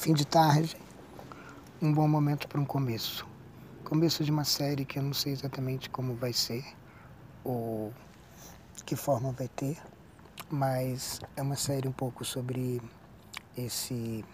[0.00, 0.78] fim de tarde,
[1.82, 3.26] um bom momento para um começo.
[3.84, 6.64] Começo de uma série que eu não sei exatamente como vai ser
[7.44, 7.92] ou
[8.86, 9.76] que forma vai ter,
[10.48, 12.80] mas é uma série um pouco sobre
[13.54, 14.24] esse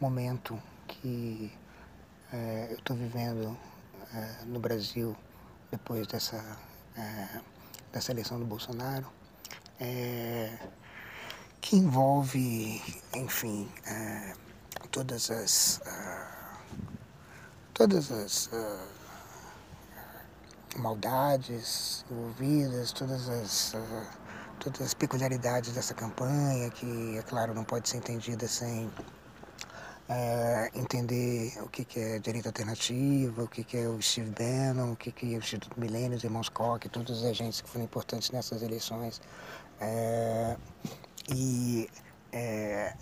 [0.00, 0.58] momento
[0.88, 1.52] que
[2.32, 3.54] é, eu estou vivendo
[4.14, 5.14] é, no Brasil
[5.70, 6.58] depois dessa,
[6.96, 7.40] é,
[7.92, 9.06] dessa eleição do Bolsonaro,
[11.60, 12.80] que envolve,
[13.14, 13.68] enfim,
[14.94, 15.80] todas as
[17.74, 18.48] todas as
[20.76, 23.74] maldades envolvidas, todas as
[24.60, 28.88] todas as peculiaridades dessa campanha, que, é claro, não pode ser entendida sem
[30.08, 34.92] é, entender o que, que é direito alternativo, o que, que é o Steve Bannon,
[34.92, 37.84] o que, que é o Instituto Milênio, os irmãos Koch, todos os agentes que foram
[37.84, 39.20] importantes nessas eleições.
[39.80, 40.56] É,
[41.28, 41.90] e,
[42.32, 42.94] é,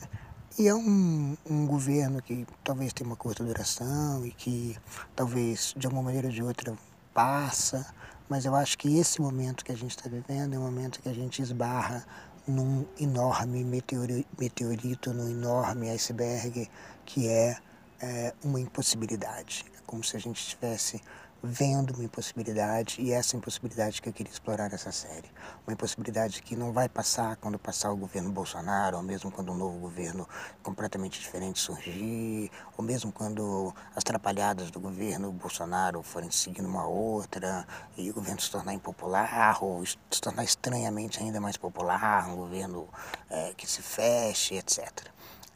[0.59, 4.77] e é um, um governo que talvez tenha uma curta duração e que
[5.17, 6.77] talvez de uma maneira ou de outra
[7.14, 7.86] passa,
[8.28, 11.08] mas eu acho que esse momento que a gente está vivendo é um momento que
[11.08, 12.05] a gente esbarra
[12.47, 16.69] num enorme meteorito, num enorme iceberg
[17.06, 17.56] que é,
[18.00, 19.64] é uma impossibilidade.
[19.77, 21.00] É como se a gente estivesse
[21.43, 25.29] vendo uma impossibilidade e essa impossibilidade que eu queria explorar nessa série.
[25.67, 29.57] Uma impossibilidade que não vai passar quando passar o governo Bolsonaro, ou mesmo quando um
[29.57, 30.29] novo governo
[30.63, 37.67] completamente diferente surgir, ou mesmo quando as trapalhadas do governo Bolsonaro forem seguindo uma outra
[37.97, 42.89] e o governo se tornar impopular ou se tornar estranhamente ainda mais popular, um governo
[43.29, 45.09] é, que se feche, etc.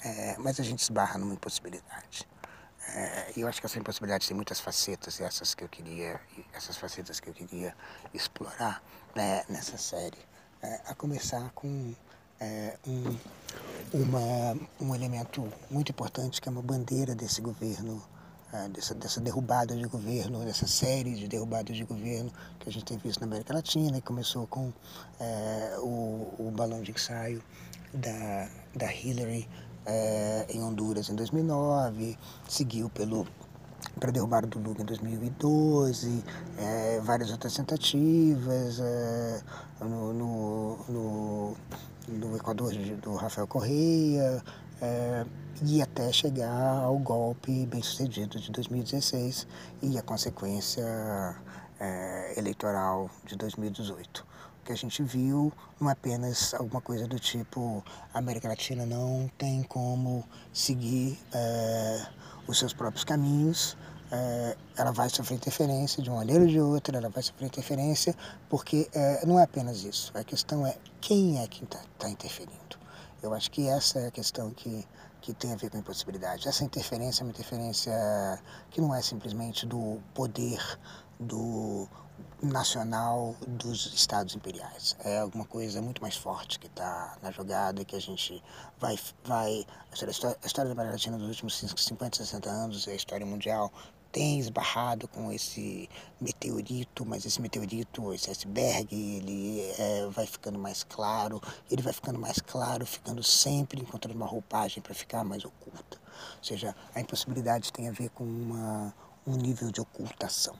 [0.05, 2.27] É, mas a gente esbarra numa impossibilidade.
[2.95, 6.21] É, eu acho que essa impossibilidade tem muitas facetas, essas que eu queria,
[6.53, 7.75] essas facetas que eu queria
[8.15, 8.83] explorar
[9.15, 10.19] né, nessa série.
[10.63, 11.95] É, a começar com
[12.41, 13.17] é, um,
[13.93, 18.03] uma, um elemento muito importante que é uma bandeira desse governo,
[18.53, 22.85] é, dessa, dessa derrubada de governo, dessa série de derrubadas de governo que a gente
[22.85, 24.73] tem visto na América Latina, e começou com
[25.21, 27.43] é, o, o balão de ensaio
[27.93, 29.49] da, da Hillary
[29.87, 33.27] é, em Honduras em 2009, seguiu pelo
[34.01, 36.25] para derrubar do Lula em 2012,
[36.59, 39.41] é, várias outras tentativas é,
[39.81, 41.57] no, no, no,
[42.09, 44.43] no, Equador do Rafael Correia
[45.63, 49.47] e até chegar ao golpe bem sucedido de 2016
[49.83, 50.85] e a consequência
[52.37, 54.36] eleitoral de 2018
[54.67, 57.83] que a gente viu não é apenas alguma coisa do tipo
[58.13, 62.07] a América Latina não tem como seguir é,
[62.47, 63.77] os seus próprios caminhos,
[64.11, 68.15] é, ela vai sofrer interferência de uma maneira ou de outra, ela vai sofrer interferência,
[68.49, 72.77] porque é, não é apenas isso, a questão é quem é que está tá interferindo.
[73.23, 74.87] Eu acho que essa é a questão que,
[75.21, 76.47] que tem a ver com a impossibilidade.
[76.47, 77.93] Essa interferência é uma interferência
[78.71, 80.61] que não é simplesmente do poder
[81.19, 81.89] do
[82.43, 84.97] nacional dos estados imperiais.
[85.05, 88.43] É alguma coisa muito mais forte que está na jogada que a gente
[88.79, 88.99] vai...
[89.25, 93.25] vai a história, a história da América Latina dos últimos 50, 60 anos a história
[93.25, 93.73] mundial
[94.17, 100.83] tem esbarrado com esse meteorito, mas esse meteorito, esse iceberg, ele é, vai ficando mais
[100.83, 101.39] claro,
[101.71, 106.01] ele vai ficando mais claro, ficando sempre encontrando uma roupagem para ficar mais oculta.
[106.39, 108.95] Ou seja, a impossibilidade tem a ver com uma,
[109.27, 110.59] um nível de ocultação.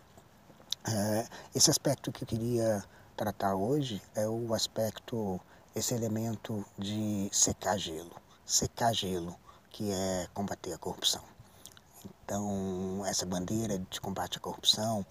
[0.89, 2.85] É, esse aspecto que eu queria
[3.17, 5.41] tratar hoje é o aspecto,
[5.75, 8.15] esse elemento de secar gelo.
[8.45, 9.37] Secar gelo,
[9.71, 11.25] que é combater a corrupção.
[12.05, 15.05] Então, essa bandeira de combate à corrupção,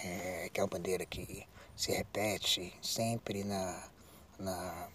[0.00, 3.88] é, que é uma bandeira que se repete sempre na,
[4.36, 4.88] na,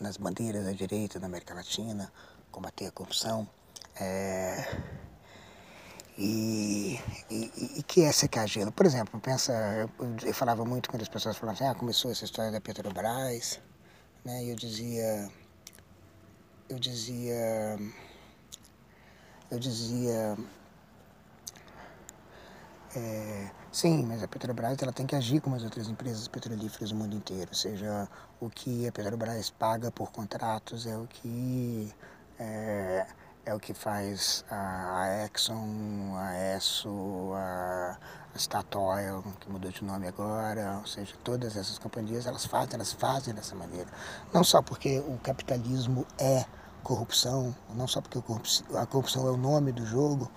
[0.00, 2.12] nas bandeiras da direita da América Latina,
[2.52, 3.48] combater a corrupção,
[3.96, 4.64] é,
[6.20, 7.00] e,
[7.30, 8.70] e, que é secar gelo.
[8.70, 9.52] Por exemplo, pensa,
[9.98, 13.58] eu, eu, falava muito quando as pessoas falavam assim, ah, começou essa história da Petrobras,
[14.22, 14.44] né?
[14.44, 15.30] E eu dizia,
[16.68, 17.78] eu dizia,
[19.50, 20.36] eu dizia,
[22.94, 26.96] é, sim, mas a Petrobras ela tem que agir como as outras empresas petrolíferas do
[26.96, 28.06] mundo inteiro, ou seja,
[28.38, 31.90] o que a Petrobras paga por contratos é o que
[32.38, 33.06] é,
[33.50, 37.98] é o que faz a Exxon, a Esso, a,
[38.36, 43.34] Statoil, que mudou de nome agora, ou seja, todas essas companhias, elas fazem, elas fazem
[43.34, 43.88] dessa maneira.
[44.32, 46.44] Não só porque o capitalismo é
[46.84, 48.18] corrupção, não só porque
[48.78, 50.30] a corrupção é o nome do jogo,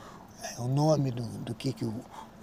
[0.58, 1.94] é o nome do, do que, que o,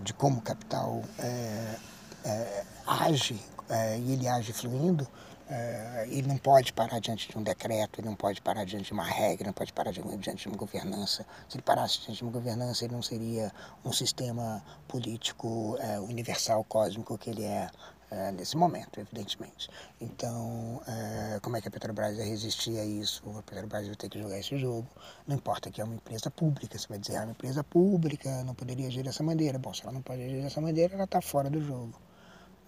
[0.01, 1.77] de como o capital é,
[2.25, 5.07] é, age, é, e ele age fluindo,
[5.51, 8.93] Uh, ele não pode parar diante de um decreto, ele não pode parar diante de
[8.93, 11.27] uma regra, não pode parar diante de uma governança.
[11.49, 13.51] Se ele parasse diante de uma governança, ele não seria
[13.85, 17.69] um sistema político uh, universal, cósmico que ele é
[18.13, 19.69] uh, nesse momento, evidentemente.
[20.01, 20.81] Então,
[21.43, 23.21] como é que a Petrobras vai resistir a isso?
[23.37, 24.87] A Petrobras vai ter que jogar esse jogo.
[25.27, 28.55] Não importa que é uma empresa pública, você vai dizer, é uma empresa pública, não
[28.55, 29.59] poderia agir dessa maneira.
[29.59, 32.01] Bom, se ela não pode agir dessa maneira, ela está fora do jogo.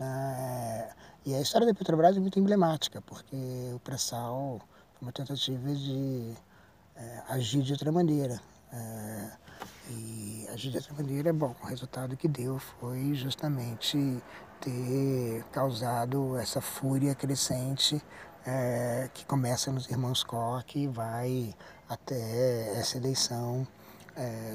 [0.00, 0.90] Né?
[1.25, 3.37] E a história da Petrobras é muito emblemática, porque
[3.73, 4.61] o pré-sal
[4.95, 6.35] foi uma tentativa de
[6.97, 8.41] é, agir de outra maneira.
[8.73, 9.31] É,
[9.89, 14.21] e agir de outra maneira, bom, o resultado que deu foi justamente
[14.61, 18.03] ter causado essa fúria crescente
[18.45, 21.55] é, que começa nos irmãos Koch e vai
[21.89, 23.65] até essa eleição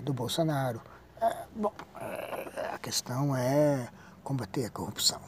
[0.03, 0.81] do Bolsonaro.
[1.55, 1.73] Bom,
[2.73, 3.87] a questão é
[4.21, 5.19] combater a corrupção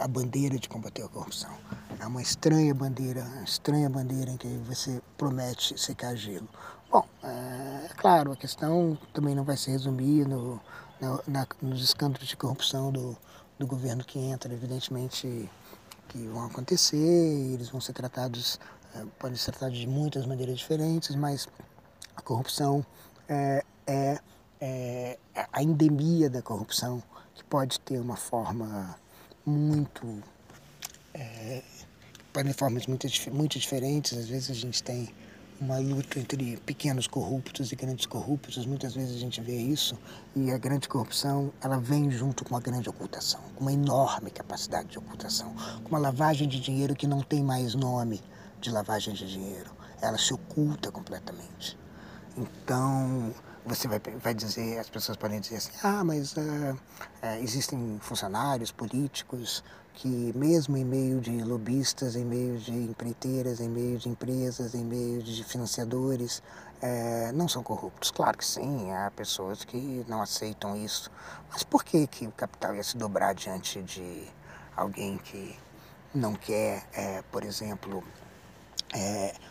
[0.00, 1.50] a bandeira de combater a corrupção.
[1.98, 6.48] É uma estranha bandeira, uma estranha bandeira em que você promete secar gelo.
[6.90, 10.60] Bom, é, é claro, a questão também não vai se resumir no,
[11.26, 13.16] na, nos escândalos de corrupção do,
[13.58, 15.48] do governo que entra, evidentemente
[16.08, 18.58] que vão acontecer, eles vão ser tratados,
[18.94, 21.46] é, podem ser tratados de muitas maneiras diferentes, mas
[22.16, 22.84] a corrupção
[23.28, 24.18] é, é,
[24.60, 25.18] é
[25.52, 27.02] a endemia da corrupção,
[27.34, 28.96] que pode ter uma forma
[29.44, 30.22] muito.
[31.14, 31.62] É,
[32.32, 34.16] para formas muito, muito diferentes.
[34.16, 35.08] Às vezes a gente tem
[35.60, 38.64] uma luta entre pequenos corruptos e grandes corruptos.
[38.64, 39.98] Muitas vezes a gente vê isso
[40.34, 44.88] e a grande corrupção ela vem junto com a grande ocultação, com uma enorme capacidade
[44.88, 48.22] de ocultação, com uma lavagem de dinheiro que não tem mais nome
[48.60, 49.70] de lavagem de dinheiro.
[50.00, 51.78] Ela se oculta completamente.
[52.36, 53.34] Então,
[53.64, 58.70] você vai, vai dizer, as pessoas podem dizer assim, ah, mas uh, uh, existem funcionários
[58.72, 59.62] políticos
[59.94, 64.84] que mesmo em meio de lobistas, em meio de empreiteiras, em meio de empresas, em
[64.84, 66.42] meio de financiadores,
[66.82, 68.10] uh, não são corruptos.
[68.10, 71.10] Claro que sim, há pessoas que não aceitam isso.
[71.50, 74.26] Mas por que, que o capital ia se dobrar diante de
[74.76, 75.58] alguém que
[76.14, 76.84] não quer,
[77.30, 78.02] por exemplo,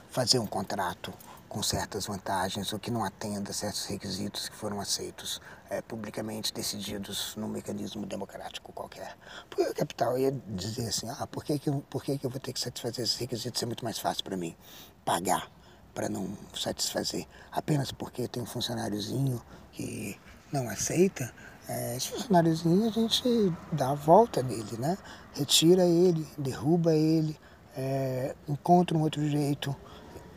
[0.09, 1.13] fazer um contrato
[1.49, 7.35] com certas vantagens ou que não atenda certos requisitos que foram aceitos é, publicamente decididos
[7.35, 9.17] num mecanismo democrático qualquer.
[9.49, 12.29] Porque o capital ia dizer assim, ah, por que, que, eu, por que, que eu
[12.29, 13.61] vou ter que satisfazer esses requisitos?
[13.61, 14.55] É muito mais fácil para mim
[15.03, 15.51] pagar
[15.93, 17.25] para não satisfazer.
[17.51, 19.41] Apenas porque tem um funcionáriozinho
[19.71, 20.19] que
[20.51, 21.33] não aceita,
[21.67, 24.97] é, esse funcionáriozinho a gente dá a volta nele, né?
[25.33, 27.39] Retira ele, derruba ele,
[27.75, 29.75] é, encontra um outro jeito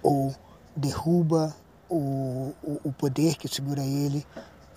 [0.02, 0.34] ou
[0.76, 1.54] derruba
[1.88, 4.26] o, o, o poder que segura ele,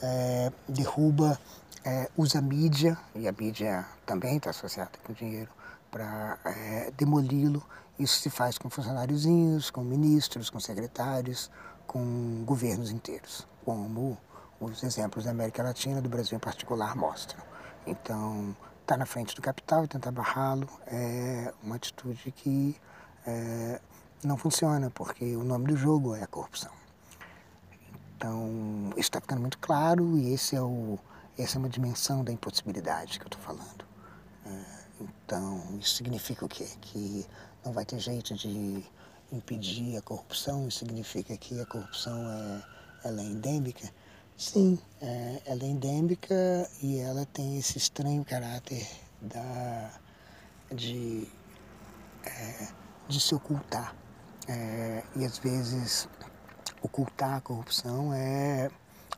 [0.02, 1.40] é, derruba,
[1.84, 5.50] é, usa a mídia, e a mídia também está associada com dinheiro,
[5.90, 7.64] para é, demoli-lo.
[7.98, 11.50] Isso se faz com funcionáriozinhos, com ministros, com secretários,
[11.88, 14.18] com governos inteiros, como
[14.60, 17.42] os exemplos da América Latina, do Brasil em particular, mostram.
[17.88, 22.76] Então, estar tá na frente do capital e tentar barrá-lo é uma atitude que
[23.26, 23.80] é,
[24.24, 26.72] não funciona, porque o nome do jogo é a corrupção.
[28.18, 30.98] Então, isso está ficando muito claro e esse é o,
[31.38, 33.86] essa é uma dimensão da impossibilidade que eu estou falando.
[34.46, 34.64] É,
[35.02, 36.68] então, isso significa o quê?
[36.82, 37.26] Que
[37.64, 38.84] não vai ter jeito de
[39.32, 42.64] impedir a corrupção, isso significa que a corrupção é,
[43.04, 43.92] ela é endêmica?
[44.38, 48.88] Sim, é, ela é endêmica e ela tem esse estranho caráter
[49.22, 49.92] da,
[50.74, 51.28] de,
[52.24, 52.68] é,
[53.08, 53.96] de se ocultar.
[54.48, 56.08] É, e às vezes
[56.82, 58.70] ocultar a corrupção é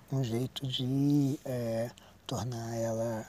[0.10, 1.92] um jeito de é,
[2.26, 3.28] tornar ela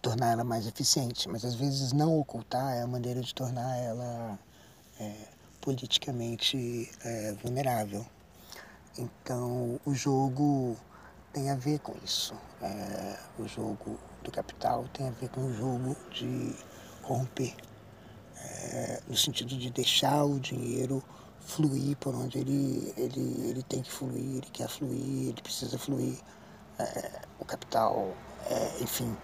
[0.00, 4.36] tornar ela mais eficiente, mas às vezes não ocultar é a maneira de tornar ela
[4.98, 5.28] é,
[5.60, 8.04] politicamente é, vulnerável.
[8.98, 10.76] Então o jogo
[11.32, 12.34] tem a ver com isso.
[12.60, 16.52] É, o jogo do capital tem a ver com o jogo de
[17.02, 17.54] corromper
[18.72, 21.02] é, no sentido de deixar o dinheiro
[21.40, 26.16] fluir por onde ele, ele, ele tem que fluir, ele quer fluir, ele precisa fluir.
[26.78, 28.14] É, o capital,
[28.48, 29.14] é, enfim,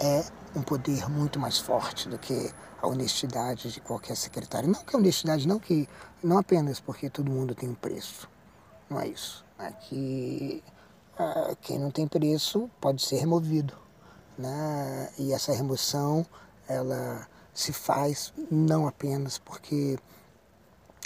[0.00, 4.68] é um poder muito mais forte do que a honestidade de qualquer secretário.
[4.68, 5.88] Não que a honestidade, não que
[6.22, 8.28] não apenas porque todo mundo tem um preço,
[8.90, 9.44] não é isso.
[9.58, 10.62] É que
[11.18, 13.74] é, quem não tem preço pode ser removido,
[14.36, 15.10] né?
[15.18, 16.24] E essa remoção,
[16.68, 17.26] ela
[17.58, 19.98] se faz não apenas porque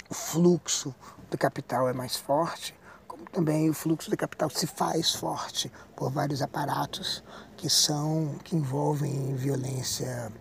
[0.07, 0.93] o fluxo
[1.31, 2.75] do capital é mais forte,
[3.07, 7.23] como também o fluxo do capital se faz forte por vários aparatos
[7.57, 10.31] que são que envolvem violência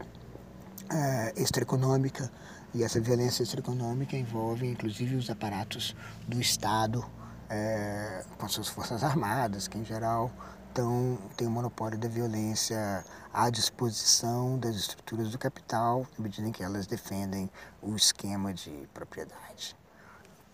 [0.90, 2.30] é, extraeconômica,
[2.74, 5.96] e essa violência extraeconômica envolve inclusive os aparatos
[6.28, 7.02] do Estado,
[7.48, 10.30] é, com suas forças armadas, que em geral
[10.72, 16.52] tão, tem o monopólio da violência à disposição das estruturas do capital, na medida em
[16.52, 17.50] que elas defendem
[17.80, 19.76] o esquema de propriedade.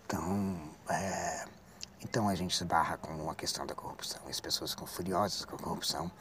[0.05, 0.59] Então,
[0.89, 1.45] é,
[2.01, 4.21] então a gente esbarra com a questão da corrupção.
[4.29, 6.11] As pessoas ficam furiosas com a corrupção,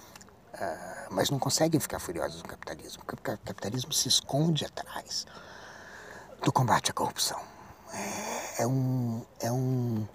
[0.54, 3.02] é, mas não conseguem ficar furiosas com o capitalismo.
[3.02, 5.26] O capitalismo se esconde atrás
[6.42, 7.40] do combate à corrupção.
[7.92, 10.06] É, é um, é, um,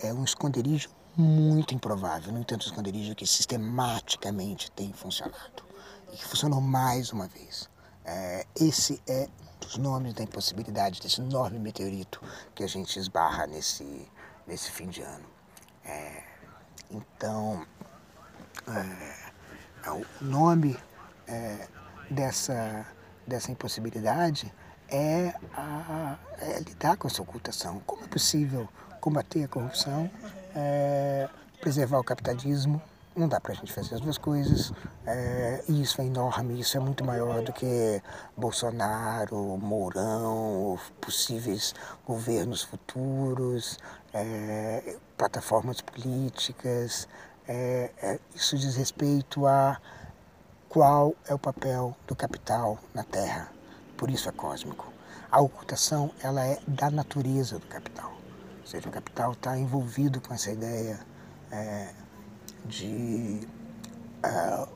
[0.00, 5.64] é um esconderijo muito improvável, no entanto, esconderijo que sistematicamente tem funcionado
[6.12, 7.68] e que funcionou mais uma vez.
[8.04, 12.22] É, esse é um dos nomes da impossibilidade desse enorme meteorito
[12.54, 14.08] que a gente esbarra nesse,
[14.46, 15.26] nesse fim de ano.
[15.84, 16.22] É,
[16.90, 17.66] então,
[18.68, 20.78] é, é o nome
[21.26, 21.68] é,
[22.10, 22.86] dessa,
[23.26, 24.52] dessa impossibilidade
[24.88, 27.80] é, a, é lidar com essa ocultação.
[27.86, 28.68] Como é possível
[29.00, 30.10] combater a corrupção,
[30.56, 31.28] é,
[31.60, 32.80] preservar o capitalismo?
[33.14, 34.72] Não dá para a gente fazer as duas coisas.
[35.06, 38.02] É, isso é enorme, isso é muito maior do que
[38.36, 41.74] Bolsonaro, Mourão, possíveis
[42.06, 43.78] governos futuros,
[44.12, 47.06] é, plataformas políticas.
[47.46, 49.78] É, é, isso diz respeito a
[50.68, 53.56] qual é o papel do capital na Terra
[53.96, 54.92] por isso é cósmico.
[55.30, 58.12] A ocultação ela é da natureza do capital,
[58.66, 60.98] ou seja, o capital está envolvido com essa ideia
[61.52, 61.94] é,
[62.64, 63.46] de,
[64.24, 64.68] é,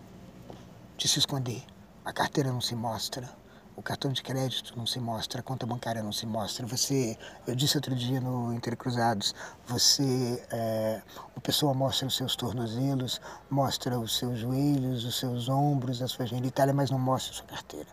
[0.97, 1.64] de se esconder.
[2.04, 3.28] A carteira não se mostra,
[3.75, 6.64] o cartão de crédito não se mostra, a conta bancária não se mostra.
[6.68, 7.18] Você,
[7.49, 9.35] eu disse outro dia no Intercruzados,
[9.66, 11.02] você, é,
[11.37, 13.20] a pessoa mostra os seus tornozelos,
[13.50, 17.47] mostra os seus joelhos, os seus ombros, a sua genitália, mas não mostra a sua
[17.47, 17.88] carteira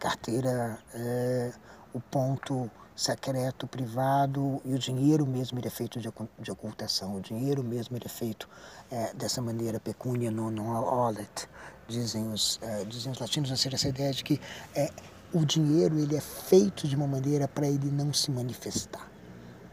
[0.00, 1.52] carteira é
[1.92, 7.96] o ponto secreto, privado, e o dinheiro mesmo é feito de, ocultação, o dinheiro mesmo
[7.96, 8.46] é feito
[8.90, 10.54] é, dessa maneira, pecúnia non
[10.84, 11.48] olet,
[11.88, 14.38] dizem os, é, dizem os latinos, ou seja, essa ideia de que
[14.74, 14.90] é,
[15.32, 19.10] o dinheiro ele é feito de uma maneira para ele não se manifestar,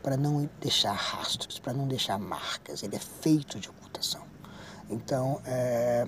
[0.02, 4.26] para não deixar rastros, para não deixar marcas, ele é feito de ocultação.
[4.90, 6.08] Então, é,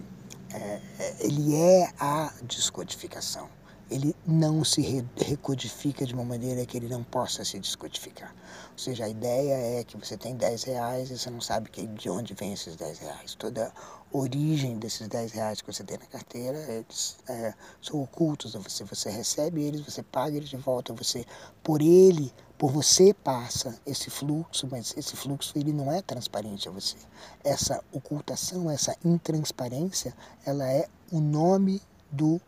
[0.53, 0.81] é,
[1.19, 3.58] ele é a descodificação
[3.89, 4.81] ele não se
[5.15, 8.33] recodifica de uma maneira que ele não possa se descodificar.
[8.71, 12.09] Ou seja, a ideia é que você tem 10 reais e você não sabe de
[12.09, 13.35] onde vem esses 10 reais.
[13.35, 13.73] Toda
[14.11, 18.83] origem desses 10 reais que você tem na carteira, eles é, são ocultos a você.
[18.83, 21.25] Você recebe eles, você paga eles de volta, você,
[21.63, 26.71] por ele, por você passa esse fluxo, mas esse fluxo ele não é transparente a
[26.71, 26.97] você.
[27.43, 30.13] Essa ocultação, essa intransparência,
[30.45, 31.81] ela é o nome
[32.11, 32.41] do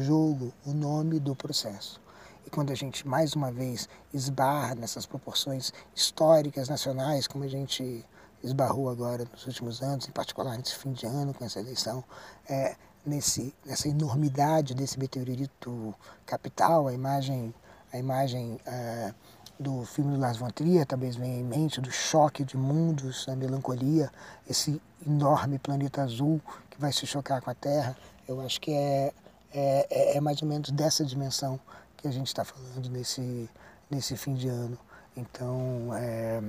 [0.00, 2.00] jogo, o nome do processo.
[2.46, 8.04] E quando a gente, mais uma vez, esbarra nessas proporções históricas, nacionais, como a gente
[8.42, 12.04] esbarrou agora nos últimos anos, em particular nesse fim de ano com essa eleição,
[12.48, 17.52] é, nesse, nessa enormidade desse meteorito capital, a imagem,
[17.92, 19.12] a imagem é,
[19.58, 23.34] do filme do Lars von Trier talvez venha em mente, do choque de mundos, a
[23.34, 24.10] melancolia,
[24.48, 27.96] esse enorme planeta azul que vai se chocar com a Terra,
[28.28, 29.12] eu acho que é
[29.52, 31.58] é, é, é mais ou menos dessa dimensão
[31.96, 33.48] que a gente está falando nesse,
[33.90, 34.78] nesse fim de ano.
[35.16, 36.42] Então, é,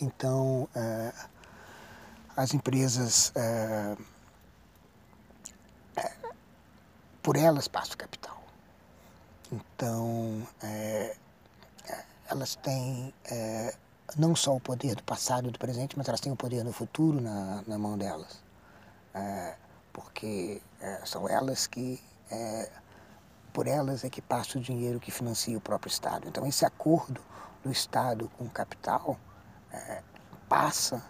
[0.00, 1.12] então é,
[2.36, 3.96] as empresas, é,
[5.96, 6.12] é
[7.22, 8.42] por elas passa o capital.
[9.50, 10.46] Então,
[12.28, 13.14] elas têm
[14.16, 16.72] não só o poder do passado e do presente, mas elas têm o poder do
[16.72, 18.42] futuro na, na mão delas
[19.98, 22.00] porque é, são elas que,
[22.30, 22.70] é,
[23.52, 26.28] por elas é que passa o dinheiro que financia o próprio Estado.
[26.28, 27.20] Então, esse acordo
[27.64, 29.18] do Estado com o capital
[29.72, 30.02] é,
[30.48, 31.02] passa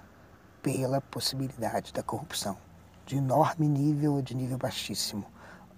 [0.62, 2.56] pela possibilidade da corrupção,
[3.04, 5.26] de enorme nível ou de nível baixíssimo,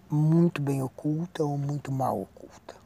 [0.09, 2.77] muito bem oculta ou muito mal oculta.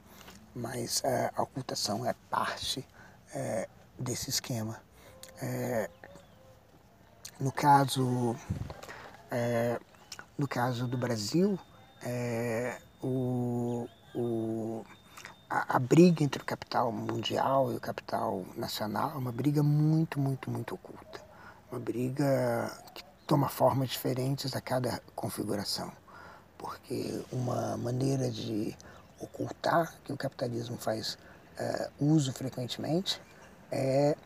[0.55, 2.87] Mas é, a ocultação é parte
[3.35, 4.81] é, desse esquema.
[5.43, 5.91] É,
[7.39, 8.35] no caso,
[9.31, 9.79] é,
[10.37, 11.59] no caso do Brasil,
[12.03, 14.85] é, o, o,
[15.49, 20.19] a, a, briga entre o capital mundial e o capital nacional é uma briga muito,
[20.19, 21.21] muito, muito oculta.
[21.71, 25.93] Uma briga que toma formas diferentes a cada configuração.
[26.59, 28.77] Porque uma maneira de
[29.21, 31.17] ocultar que o capitalismo faz
[31.57, 33.21] é, uso frequentemente
[33.71, 34.17] é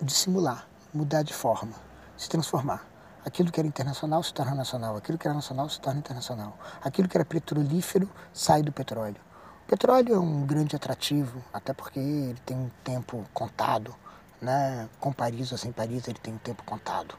[0.00, 1.74] dissimular, mudar de forma,
[2.16, 2.93] se transformar
[3.24, 6.58] Aquilo que era internacional se torna nacional, aquilo que era nacional se torna internacional.
[6.82, 9.20] Aquilo que era petrolífero sai do petróleo.
[9.64, 13.94] O petróleo é um grande atrativo, até porque ele tem um tempo contado,
[14.40, 14.88] né?
[15.00, 17.14] com Paris ou sem Paris ele tem um tempo contado.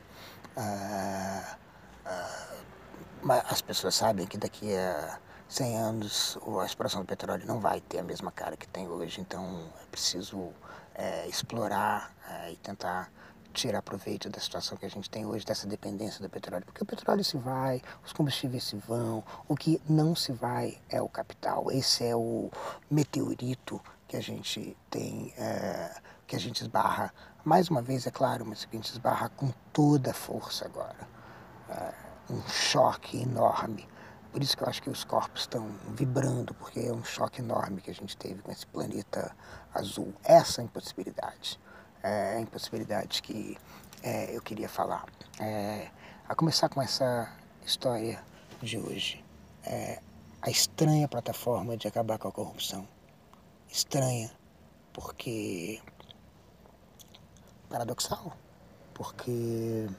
[0.56, 1.58] Ah,
[2.06, 2.56] ah,
[3.24, 5.18] mas as pessoas sabem que daqui a
[5.50, 9.22] 100 anos a exploração do petróleo não vai ter a mesma cara que tem hoje,
[9.22, 10.54] então é preciso
[10.94, 13.10] é, explorar é, e tentar
[13.56, 16.66] tirar proveito da situação que a gente tem hoje, dessa dependência do petróleo.
[16.66, 21.02] Porque o petróleo se vai, os combustíveis se vão, o que não se vai é
[21.02, 21.72] o capital.
[21.72, 22.52] Esse é o
[22.92, 25.96] meteorito que a gente tem, é,
[26.28, 29.52] que a gente esbarra, mais uma vez, é claro, mas que a gente esbarra com
[29.72, 31.08] toda a força agora.
[31.70, 31.94] É,
[32.30, 33.88] um choque enorme.
[34.32, 37.82] Por isso que eu acho que os corpos estão vibrando, porque é um choque enorme
[37.82, 39.34] que a gente teve com esse planeta
[39.74, 40.14] azul.
[40.24, 41.60] Essa impossibilidade
[42.06, 43.58] é, impossibilidades que
[44.04, 45.06] é, eu queria falar.
[45.40, 45.90] É,
[46.30, 47.32] a começar com essa
[47.66, 48.24] história
[48.62, 49.26] de hoje.
[49.64, 50.00] É,
[50.42, 52.88] a estranha plataforma de acabar com a corrupção.
[53.68, 54.32] Estranha,
[54.94, 55.82] porque.
[57.70, 58.38] paradoxal,
[58.94, 59.90] porque.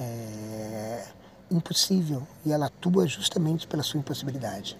[0.00, 1.06] É
[1.50, 4.78] impossível e ela atua justamente pela sua impossibilidade.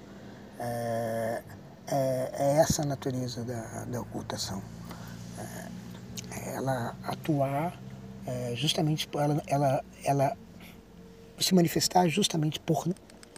[0.58, 1.42] É,
[1.88, 4.62] é, é essa a natureza da, da ocultação
[6.30, 7.78] ela atuar
[8.26, 10.36] é, justamente ela, ela, ela
[11.38, 12.86] se manifestar justamente por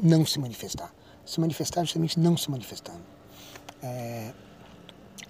[0.02, 0.92] não se manifestar.
[1.24, 3.02] Se manifestar justamente não se manifestando.
[3.82, 4.32] É,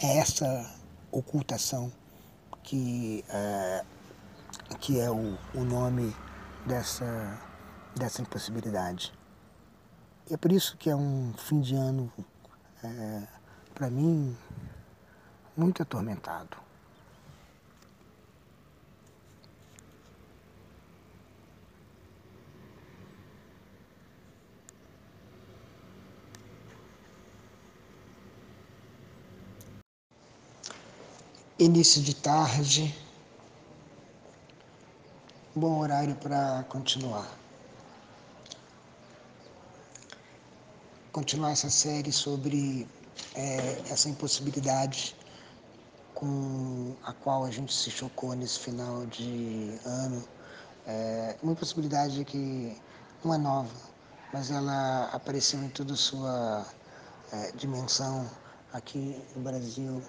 [0.00, 0.70] é essa
[1.10, 1.92] ocultação
[2.62, 3.84] que é,
[4.80, 6.14] que é o, o nome
[6.66, 7.38] dessa,
[7.94, 9.12] dessa impossibilidade.
[10.30, 12.10] E é por isso que é um fim de ano,
[12.82, 13.22] é,
[13.74, 14.36] para mim,
[15.56, 16.61] muito atormentado.
[31.62, 32.92] Início de tarde,
[35.54, 37.28] bom horário para continuar.
[41.12, 42.88] Continuar essa série sobre
[43.36, 45.14] é, essa impossibilidade
[46.14, 50.24] com a qual a gente se chocou nesse final de ano.
[50.84, 52.76] É, uma impossibilidade que
[53.24, 53.70] não é nova,
[54.32, 56.66] mas ela apareceu em toda sua
[57.30, 58.28] é, dimensão
[58.72, 60.02] aqui no Brasil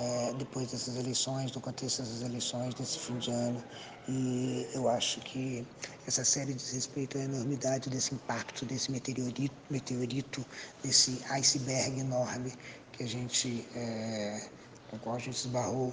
[0.00, 3.62] é, depois dessas eleições, no contexto dessas eleições, desse fim de ano.
[4.08, 5.66] E eu acho que
[6.06, 10.44] essa série diz respeito à enormidade desse impacto, desse meteorito, meteorito
[10.82, 12.52] desse iceberg enorme
[12.92, 14.48] que a gente, é,
[14.88, 15.92] com o qual a gente esbarrou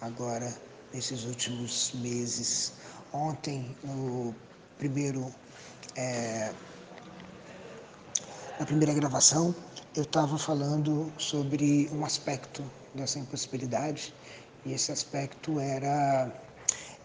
[0.00, 0.52] agora
[0.92, 2.72] nesses últimos meses.
[3.12, 4.34] Ontem, no
[4.78, 5.32] primeiro,
[5.96, 6.52] é,
[8.58, 9.54] na primeira gravação,
[9.94, 12.64] eu estava falando sobre um aspecto
[12.94, 14.14] dessa impossibilidade
[14.64, 16.32] e esse aspecto era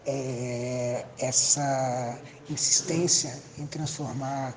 [0.06, 4.56] é, essa insistência em transformar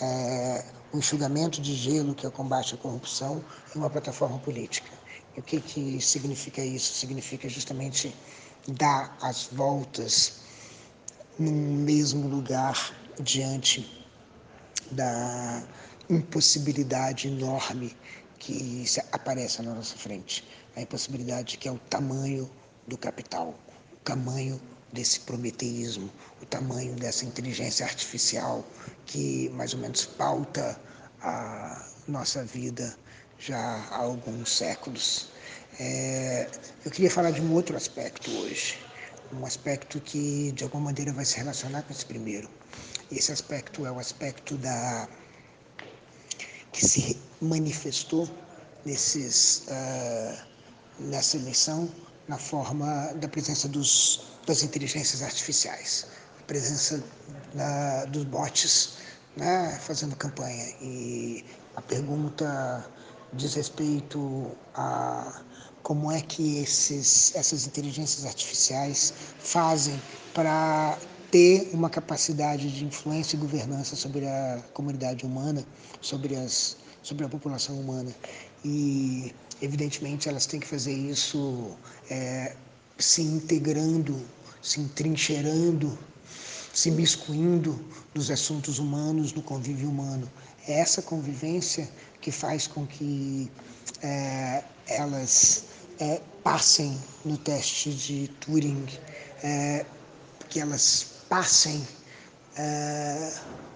[0.00, 3.42] é, o enxugamento de gelo, que é o combate à corrupção,
[3.74, 4.90] em uma plataforma política.
[5.36, 6.94] E o que, que significa isso?
[6.94, 8.14] Significa justamente
[8.68, 10.34] dar as voltas
[11.38, 14.06] num mesmo lugar diante
[14.90, 15.62] da
[16.08, 17.96] impossibilidade enorme
[18.38, 20.44] que aparece na nossa frente.
[20.76, 22.50] A impossibilidade que é o tamanho
[22.86, 23.54] do capital,
[23.92, 24.60] o tamanho
[24.92, 26.10] desse prometeísmo,
[26.42, 28.64] o tamanho dessa inteligência artificial
[29.06, 30.80] que mais ou menos pauta
[31.20, 32.96] a nossa vida
[33.38, 33.58] já
[33.90, 35.28] há alguns séculos.
[35.78, 36.48] É,
[36.84, 38.78] eu queria falar de um outro aspecto hoje,
[39.32, 42.48] um aspecto que de alguma maneira vai se relacionar com esse primeiro.
[43.10, 45.08] Esse aspecto é o aspecto da
[46.72, 48.28] que se manifestou
[48.84, 50.46] nesses, uh,
[50.98, 51.88] nessa eleição
[52.28, 56.06] na forma da presença dos, das inteligências artificiais,
[56.40, 57.02] a presença
[57.54, 58.98] da, dos bots
[59.36, 60.64] né, fazendo campanha.
[60.80, 61.44] E
[61.76, 62.88] a pergunta
[63.32, 65.42] diz respeito a
[65.82, 70.00] como é que esses, essas inteligências artificiais fazem
[70.32, 70.98] para
[71.30, 75.62] ter uma capacidade de influência e governança sobre a comunidade humana,
[76.00, 78.10] sobre, as, sobre a população humana.
[78.64, 81.76] E, evidentemente, elas têm que fazer isso
[82.10, 82.54] é,
[82.98, 84.24] se integrando,
[84.62, 85.98] se entrincheirando,
[86.72, 90.30] se miscuindo nos assuntos humanos, no convívio humano.
[90.66, 91.88] É essa convivência
[92.20, 93.50] que faz com que
[94.02, 95.64] é, elas
[95.98, 98.86] é, passem no teste de Turing,
[99.42, 99.84] é,
[100.48, 101.86] que elas passem
[102.56, 103.32] é,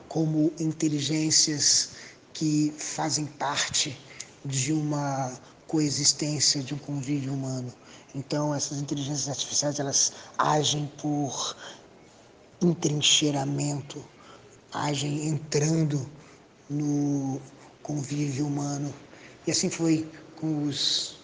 [0.08, 1.90] como inteligências
[2.32, 3.98] que fazem parte
[4.44, 5.32] de uma
[5.68, 7.72] coexistência, de um convívio humano.
[8.14, 11.54] Então, essas inteligências artificiais elas agem por
[12.60, 14.04] entrincheiramento,
[14.72, 16.10] agem entrando
[16.68, 17.40] no
[17.82, 18.92] convívio humano.
[19.46, 21.18] E assim foi com os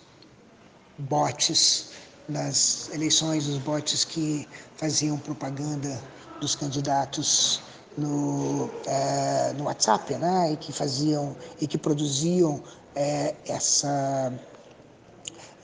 [0.98, 1.90] bots
[2.28, 6.00] nas eleições, os bots que faziam propaganda
[6.40, 7.60] dos candidatos
[7.96, 10.52] no, é, no WhatsApp, né?
[10.52, 12.62] E que faziam e que produziam
[12.94, 14.32] é, essa,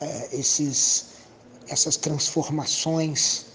[0.00, 1.06] é, esses,
[1.68, 3.46] essas transformações,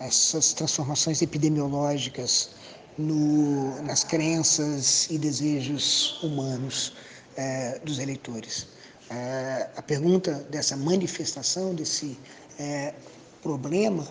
[0.00, 2.50] essas transformações epidemiológicas
[2.96, 6.92] no, nas crenças e desejos humanos
[7.36, 8.66] é, dos eleitores.
[9.10, 12.18] É, a pergunta dessa manifestação, desse
[12.58, 12.94] é,
[13.42, 14.06] problema,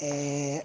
[0.00, 0.64] é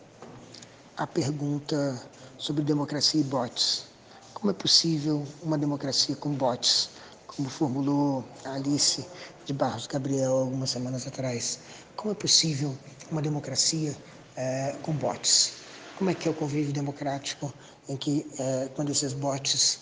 [0.97, 2.01] a pergunta
[2.37, 3.85] sobre democracia e bots.
[4.33, 6.89] Como é possível uma democracia com bots,
[7.35, 9.05] como formulou Alice
[9.45, 11.59] de Barros Gabriel algumas semanas atrás?
[11.95, 12.75] Como é possível
[13.11, 13.95] uma democracia
[14.35, 15.53] é, com bots?
[15.97, 17.53] Como é que é o convívio democrático
[17.87, 19.79] em que, é, quando esses bots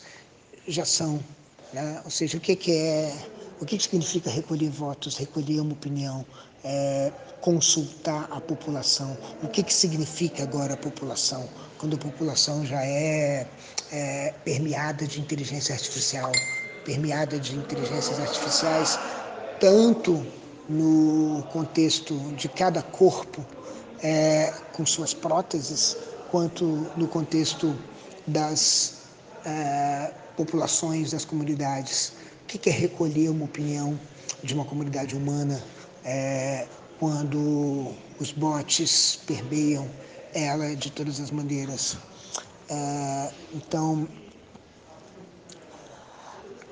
[0.67, 1.23] já são,
[1.71, 2.01] né?
[2.03, 3.15] ou seja, o que, que é,
[3.59, 6.25] o que, que significa recolher votos, recolher uma opinião,
[6.63, 7.11] é,
[7.41, 9.17] consultar a população.
[9.43, 11.47] O que, que significa agora a população?
[11.77, 13.45] Quando a população já é,
[13.91, 16.31] é permeada de inteligência artificial,
[16.86, 19.00] permeada de inteligências artificiais,
[19.60, 20.26] tanto
[20.69, 23.46] no contexto de cada corpo
[24.02, 25.98] é, com suas próteses,
[26.30, 26.65] quanto
[26.98, 27.76] no contexto
[28.28, 29.04] das
[29.46, 32.13] é, populações, das comunidades.
[32.43, 34.00] O que é recolher uma opinião
[34.43, 35.62] de uma comunidade humana
[36.04, 36.67] é,
[37.00, 39.89] quando os bots permeiam
[40.34, 41.98] ela de todas as maneiras.
[42.69, 44.08] É, então,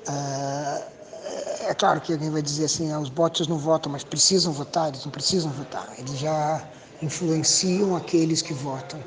[0.08, 4.52] é, é, claro que alguém vai dizer assim, ah, os bots não votam, mas precisam
[4.52, 6.66] votar, eles não precisam votar, eles já
[7.00, 9.00] influenciam aqueles que votam.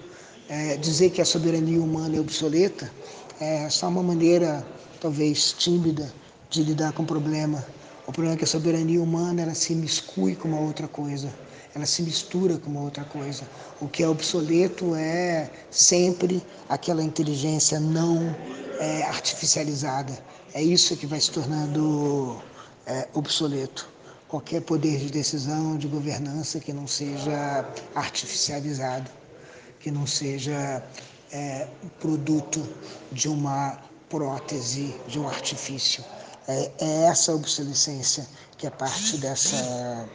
[0.47, 2.91] É, dizer que a soberania humana é obsoleta
[3.39, 4.65] é só uma maneira,
[5.01, 6.11] talvez tímida,
[6.49, 7.65] de lidar com o problema.
[8.07, 11.33] O problema é que a soberania humana ela se miscui com uma outra coisa,
[11.73, 13.43] ela se mistura com uma outra coisa.
[13.81, 18.35] O que é obsoleto é sempre aquela inteligência não
[18.79, 20.13] é, artificializada.
[20.55, 22.41] É isso que vai se tornando
[22.85, 23.89] é, obsoleto.
[24.29, 29.11] Qualquer poder de decisão, de governança que não seja artificializado,
[29.81, 30.81] que não seja
[31.29, 31.67] é,
[31.99, 32.65] produto
[33.11, 33.77] de uma
[34.09, 36.05] prótese, de um artifício.
[36.47, 38.25] É, é essa obsolescência
[38.57, 40.07] que é parte dessa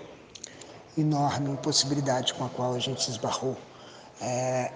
[0.97, 3.59] enorme possibilidade com a qual a gente se esbarrou.
[4.23, 4.73] É,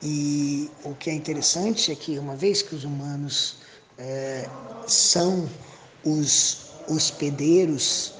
[0.00, 3.66] e o que é interessante é que, uma vez que os humanos
[3.98, 4.48] é,
[4.86, 5.48] são
[6.04, 8.14] os hospedeiros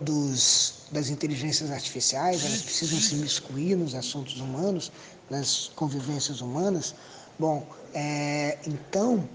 [0.00, 4.90] dos, das inteligências artificiais, elas precisam se miscuir nos assuntos humanos,
[5.30, 6.94] nas convivências humanas,
[7.38, 9.28] bom, é, então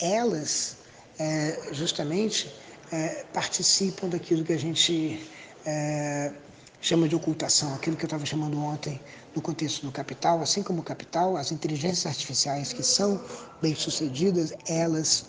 [0.00, 0.76] elas
[1.18, 2.52] é, justamente
[2.92, 5.26] é, participam daquilo que a gente
[5.66, 6.32] é,
[6.80, 9.00] chama de ocultação, aquilo que eu estava chamando ontem
[9.34, 13.20] no contexto do capital, assim como o capital, as inteligências artificiais que são
[13.60, 15.26] bem-sucedidas, elas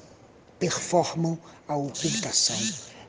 [0.60, 1.38] performam
[1.68, 2.58] a ocultação.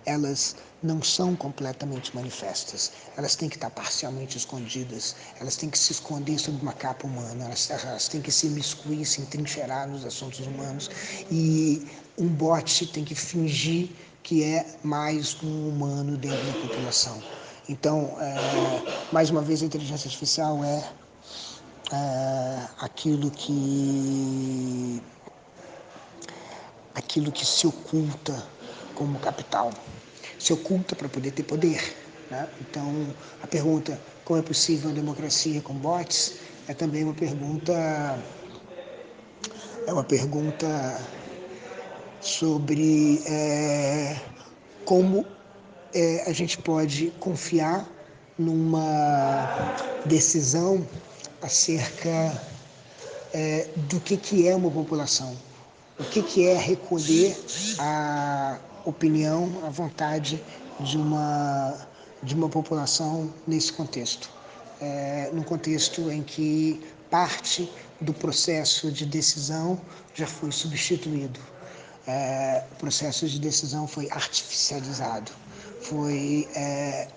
[0.05, 2.93] Elas não são completamente manifestas.
[3.17, 5.17] Elas têm que estar parcialmente escondidas.
[5.41, 7.45] Elas têm que se esconder sob uma capa humana.
[7.47, 10.89] Elas, elas têm que se miscuir, se entrincheirar nos assuntos humanos.
[11.31, 13.91] E um bot tem que fingir
[14.23, 17.23] que é mais um humano dentro da população.
[17.69, 20.89] Então, é, mais uma vez, a inteligência artificial é,
[21.93, 25.03] é aquilo que
[26.95, 28.43] aquilo que se oculta
[28.95, 29.71] como capital,
[30.39, 31.97] se oculta para poder ter poder.
[32.31, 32.49] Né?
[32.61, 36.35] Então, a pergunta como é possível uma democracia com bots
[36.69, 37.73] é também uma pergunta
[39.87, 40.67] é uma pergunta
[42.21, 44.17] sobre é,
[44.85, 45.27] como
[45.97, 47.89] é, a gente pode confiar
[48.39, 50.87] numa decisão
[51.41, 52.43] acerca
[53.33, 55.35] é, do que, que é uma população,
[55.99, 57.35] o que, que é recolher
[57.79, 60.43] a opinião, a vontade
[60.81, 61.75] de uma,
[62.23, 64.31] de uma população nesse contexto.
[64.83, 66.79] É, num contexto em que
[67.11, 69.81] parte do processo de decisão
[70.15, 71.41] já foi substituído.
[72.07, 75.33] É, o processo de decisão foi artificializado,
[75.88, 77.09] foi é,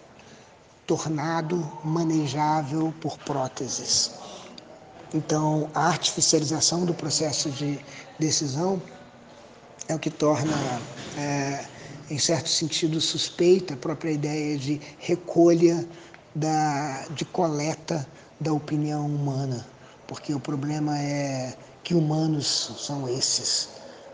[0.85, 4.11] tornado manejável por próteses.
[5.13, 7.79] Então, a artificialização do processo de
[8.19, 8.81] decisão
[9.87, 10.53] é o que torna,
[11.17, 11.65] é,
[12.11, 15.87] em certo sentido, suspeita a própria ideia de recolha,
[16.35, 18.07] da, de coleta
[18.39, 19.65] da opinião humana,
[20.07, 23.69] porque o problema é que humanos são esses.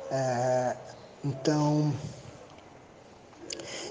[0.09, 0.77] É,
[1.23, 1.93] então,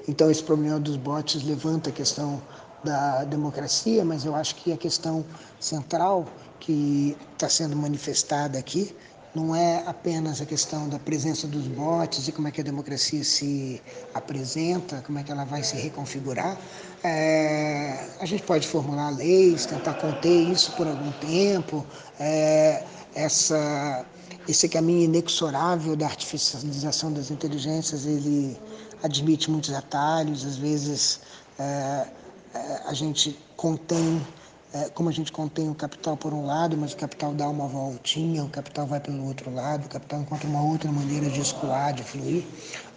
[0.06, 2.40] então, esse problema dos bots levanta a questão
[2.82, 5.24] da democracia, mas eu acho que a questão
[5.58, 6.26] central
[6.60, 8.94] que está sendo manifestada aqui
[9.34, 13.24] não é apenas a questão da presença dos bots e como é que a democracia
[13.24, 13.82] se
[14.14, 16.56] apresenta, como é que ela vai se reconfigurar.
[17.02, 21.84] É, a gente pode formular leis, tentar conter isso por algum tempo,
[22.20, 24.06] é, essa,
[24.48, 28.56] esse caminho inexorável da artificialização das inteligências, ele
[29.02, 31.20] admite muitos atalhos, às vezes
[31.58, 32.06] é,
[32.54, 34.24] é, a gente contém,
[34.72, 37.66] é, como a gente contém o capital por um lado, mas o capital dá uma
[37.66, 41.94] voltinha, o capital vai pelo outro lado, o capital encontra uma outra maneira de escoar,
[41.94, 42.44] de fluir.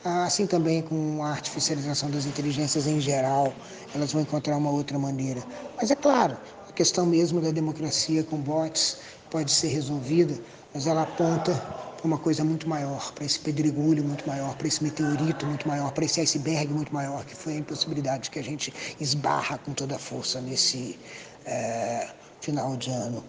[0.04, 3.54] Assim também com a artificialização das inteligências em geral,
[3.94, 5.44] elas vão encontrar uma outra maneira.
[5.76, 6.38] Mas é claro,
[6.70, 8.98] a questão mesmo da democracia com bots
[9.30, 10.40] pode ser resolvida,
[10.74, 11.54] mas ela aponta
[11.98, 15.92] para uma coisa muito maior, para esse pedregulho muito maior, para esse meteorito muito maior,
[15.92, 19.96] para esse iceberg muito maior, que foi a impossibilidade que a gente esbarra com toda
[19.96, 21.00] a força nesse
[21.46, 22.08] é,
[22.42, 23.24] final de ano.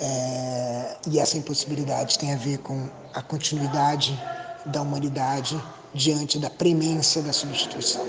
[0.00, 4.18] É, e essa impossibilidade tem a ver com a continuidade
[4.66, 5.60] da humanidade
[5.94, 8.06] diante da premência da substituição.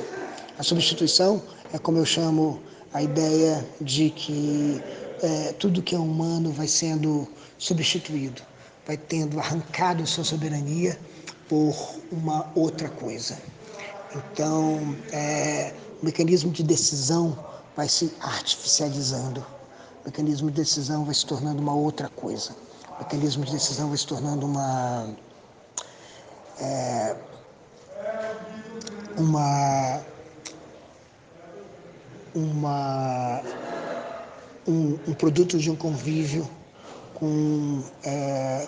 [0.58, 1.41] A substituição
[1.73, 2.62] é como eu chamo
[2.93, 4.82] a ideia de que
[5.21, 8.42] é, tudo que é humano vai sendo substituído
[8.86, 11.00] vai tendo arrancado sua soberania
[11.48, 11.76] por
[12.12, 13.38] uma outra coisa.
[14.16, 17.38] Então, é, o mecanismo de decisão
[17.76, 19.46] vai se artificializando.
[20.02, 22.56] O mecanismo de decisão vai se tornando uma outra coisa.
[22.96, 25.16] O mecanismo de decisão vai se tornando uma.
[26.60, 27.16] É,
[29.18, 30.02] uma.
[32.36, 33.42] uma
[34.68, 36.50] um, um produto de um convívio
[37.24, 38.68] com, é,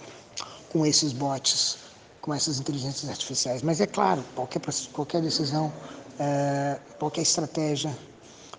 [0.71, 1.77] com esses bots,
[2.21, 3.61] com essas inteligências artificiais.
[3.61, 4.61] Mas é claro, qualquer,
[4.93, 5.73] qualquer decisão,
[6.17, 7.93] é, qualquer estratégia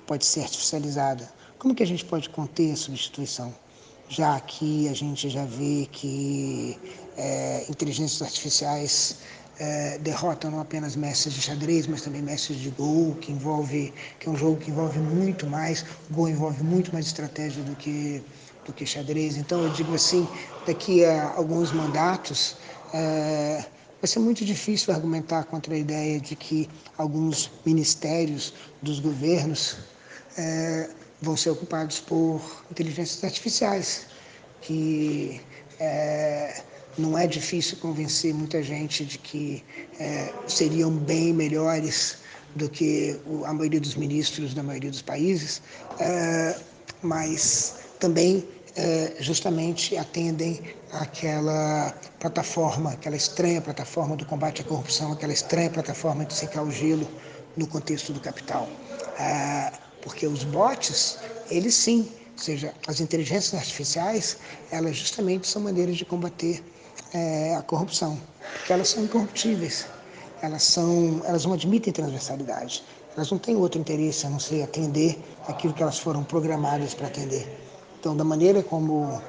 [0.07, 1.27] pode ser artificializada.
[1.59, 3.55] Como que a gente pode conter a substituição?
[4.11, 6.79] Já que a gente já vê que
[7.17, 9.17] é, inteligências artificiais
[9.59, 14.29] é, derrotam não apenas mestres de xadrez, mas também mestres de Go, que envolve, que
[14.29, 18.23] é um jogo que envolve muito mais, Go envolve muito mais estratégia do que
[18.67, 19.37] do que xadrez.
[19.37, 20.29] Então, eu digo assim,
[20.67, 22.57] daqui a alguns mandatos,
[22.93, 23.65] é,
[24.01, 28.53] vai ser muito difícil argumentar contra a ideia de que alguns ministérios
[28.83, 29.79] dos governos
[30.37, 30.91] é,
[31.23, 34.07] vão ser ocupados por inteligências artificiais,
[34.61, 35.41] que
[35.81, 36.63] é,
[36.99, 39.63] não é difícil convencer muita gente de que
[39.99, 42.19] é, seriam bem melhores
[42.55, 45.61] do que a maioria dos ministros da maioria dos países,
[46.01, 46.59] é,
[47.03, 50.61] mas também é, justamente atendem
[50.93, 56.71] àquela plataforma, aquela estranha plataforma do combate à corrupção, aquela estranha plataforma de secar o
[56.71, 57.09] gelo
[57.57, 58.69] no contexto do capital.
[59.19, 61.19] É, porque os bots,
[61.51, 64.37] eles sim, ou seja, as inteligências artificiais,
[64.71, 66.63] elas justamente são maneiras de combater
[67.15, 68.21] é, a corrupção,
[68.59, 69.87] porque elas são incorruptíveis,
[70.43, 72.85] elas, são, elas não admitem transversalidade,
[73.17, 77.07] elas não têm outro interesse a não ser atender aquilo que elas foram programadas para
[77.07, 77.66] atender.
[77.99, 79.21] Então, da maneira como,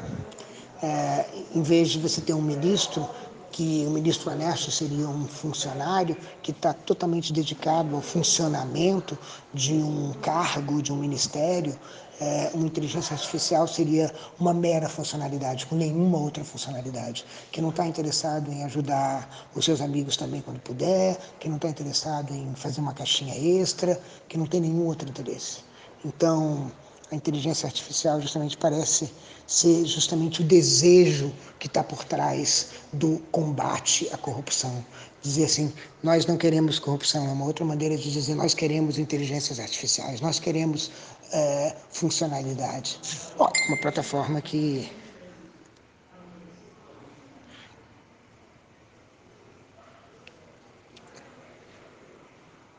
[0.82, 3.08] é, em vez de você ter um ministro,
[3.52, 9.18] que o ministro honesto seria um funcionário que está totalmente dedicado ao funcionamento
[9.52, 11.76] de um cargo, de um ministério,
[12.20, 17.86] é, uma inteligência artificial seria uma mera funcionalidade, com nenhuma outra funcionalidade, que não está
[17.88, 22.82] interessado em ajudar os seus amigos também quando puder, que não está interessado em fazer
[22.82, 25.60] uma caixinha extra, que não tem nenhum outro interesse.
[26.06, 26.72] Então,
[27.12, 29.10] a inteligência artificial justamente parece
[29.46, 34.86] ser justamente o desejo que está por trás do combate à corrupção.
[35.22, 39.60] Dizer assim, nós não queremos corrupção, é uma outra maneira de dizer nós queremos inteligências
[39.60, 40.92] artificiais, nós queremos
[41.32, 43.00] é, funcionalidade.
[43.40, 44.90] Ó, uma plataforma que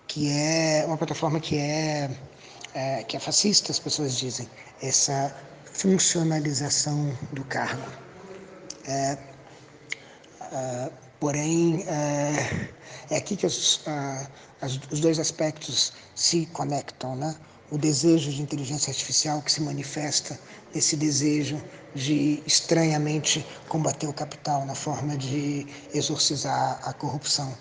[0.07, 2.11] que é uma plataforma que é
[2.75, 4.49] é, que é fascista, as pessoas dizem,
[4.83, 5.35] essa
[5.73, 7.91] funcionalização do cargo.
[8.87, 9.19] É,
[10.53, 12.71] é, porém, é,
[13.11, 13.81] é, aqui que os,
[14.61, 17.35] as, os dois aspectos se conectam, né?
[17.71, 20.39] o desejo de inteligência artificial que se manifesta
[20.75, 21.63] nesse desejo
[21.95, 27.53] de estranhamente combater o capital na forma de exorcizar a corrupção.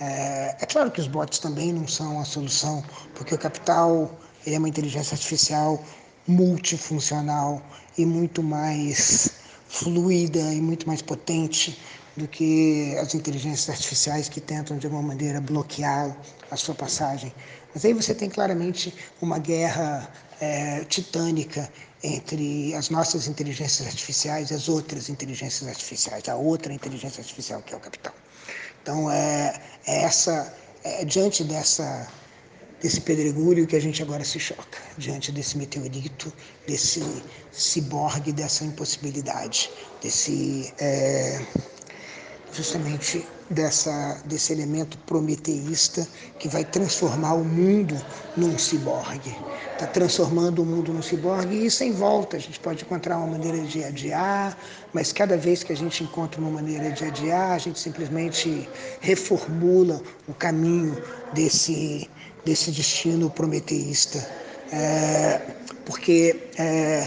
[0.00, 4.10] É, é, claro que os bots também não são a solução, porque o capital
[4.54, 5.82] é uma inteligência artificial
[6.26, 7.62] multifuncional
[7.96, 9.30] e muito mais
[9.68, 11.80] fluida e muito mais potente
[12.16, 16.16] do que as inteligências artificiais que tentam de alguma maneira bloquear
[16.50, 17.32] a sua passagem.
[17.74, 21.70] Mas aí você tem claramente uma guerra é, titânica
[22.02, 27.74] entre as nossas inteligências artificiais e as outras inteligências artificiais, a outra inteligência artificial que
[27.74, 28.14] é o capital.
[28.82, 30.54] Então é, é essa
[30.84, 32.08] é, diante dessa
[32.82, 36.32] desse pedregulho que a gente agora se choca, diante desse meteorito,
[36.66, 37.02] desse
[37.52, 39.70] ciborgue, dessa impossibilidade,
[40.02, 41.40] desse é,
[42.52, 46.06] justamente dessa, desse elemento prometeísta
[46.38, 47.94] que vai transformar o mundo
[48.36, 49.36] num ciborgue.
[49.72, 52.36] Está transformando o mundo num ciborgue e isso em volta.
[52.36, 54.56] A gente pode encontrar uma maneira de adiar,
[54.92, 58.68] mas cada vez que a gente encontra uma maneira de adiar, a gente simplesmente
[59.00, 60.96] reformula o caminho
[61.32, 62.08] desse,
[62.46, 64.24] desse destino prometeísta.
[64.72, 65.40] É,
[65.84, 67.04] porque é,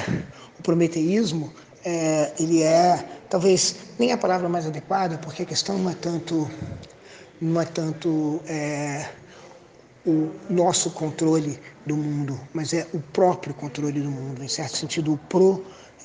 [0.59, 1.51] o prometeísmo
[1.83, 6.51] é, ele é talvez nem a palavra mais adequada, porque a questão não é tanto,
[7.41, 9.09] não é tanto é,
[10.05, 15.13] o nosso controle do mundo, mas é o próprio controle do mundo, em certo sentido,
[15.13, 15.17] o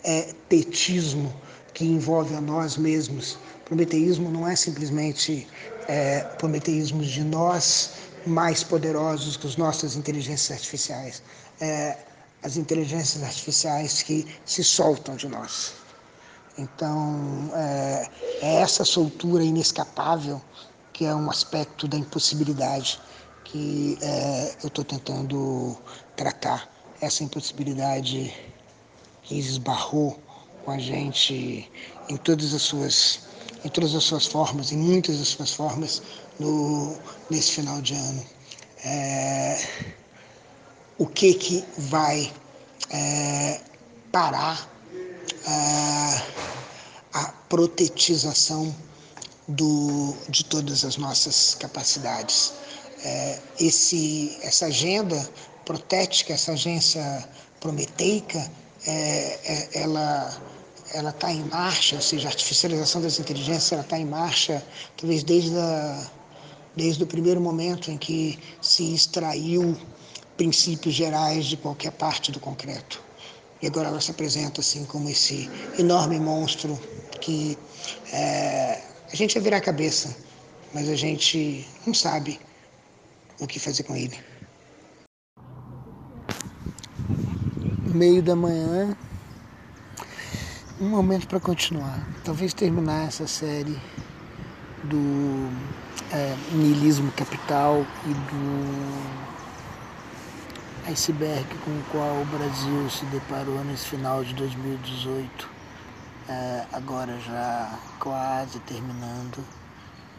[0.03, 1.35] protetismo
[1.73, 3.37] que envolve a nós mesmos.
[3.65, 5.49] Prometeísmo não é simplesmente
[5.89, 11.23] é, prometeísmo de nós mais poderosos que as nossas inteligências artificiais.
[11.61, 11.97] É,
[12.43, 15.73] as inteligências artificiais que se soltam de nós.
[16.59, 18.09] Então, é,
[18.43, 20.41] é essa soltura inescapável
[20.93, 23.01] que é um aspecto da impossibilidade
[23.45, 25.77] que é, eu estou tentando
[26.17, 26.69] tratar.
[27.01, 28.33] Essa impossibilidade
[29.23, 30.19] que esbarrou
[30.65, 31.71] com a gente
[32.09, 33.21] em todas as suas
[33.65, 36.03] em todas as suas formas, em muitas das suas formas,
[36.39, 36.97] no,
[37.31, 38.25] nesse final de ano.
[38.85, 39.67] É,
[40.99, 42.33] o que que vai
[42.91, 43.61] é,
[44.13, 44.69] parar
[45.47, 46.23] é,
[47.13, 48.75] a protetização
[49.49, 52.53] do, de todas as nossas capacidades.
[53.03, 55.29] É, esse, essa agenda
[55.65, 57.29] protética, essa agência
[57.61, 58.51] prometeica,
[58.87, 60.41] é, é, ela
[60.93, 64.65] ela está em marcha, ou seja, a artificialização das inteligências está em marcha,
[64.97, 66.07] talvez desde, a,
[66.77, 69.77] desde o primeiro momento em que se extraiu
[70.37, 73.03] princípios gerais de qualquer parte do concreto.
[73.63, 76.79] E agora ela se apresenta assim como esse enorme monstro
[77.21, 77.57] que
[78.13, 78.83] é,
[79.13, 80.15] a gente vai virar a cabeça,
[80.73, 82.39] mas a gente não sabe
[83.41, 84.19] o que fazer com ele.
[87.95, 88.97] Meio da manhã,
[90.81, 92.07] um momento para continuar.
[92.25, 93.81] Talvez terminar essa série
[94.83, 95.49] do
[96.13, 99.25] é, niilismo capital e do
[100.87, 105.49] iceberg com o qual o Brasil se deparou nesse final de 2018,
[106.29, 109.45] é, agora já quase terminando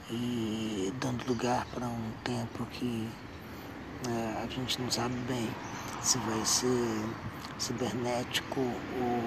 [0.09, 3.07] e dando lugar para um tempo que
[4.07, 5.49] é, a gente não sabe bem
[6.01, 7.05] se vai ser
[7.57, 9.21] cibernético ou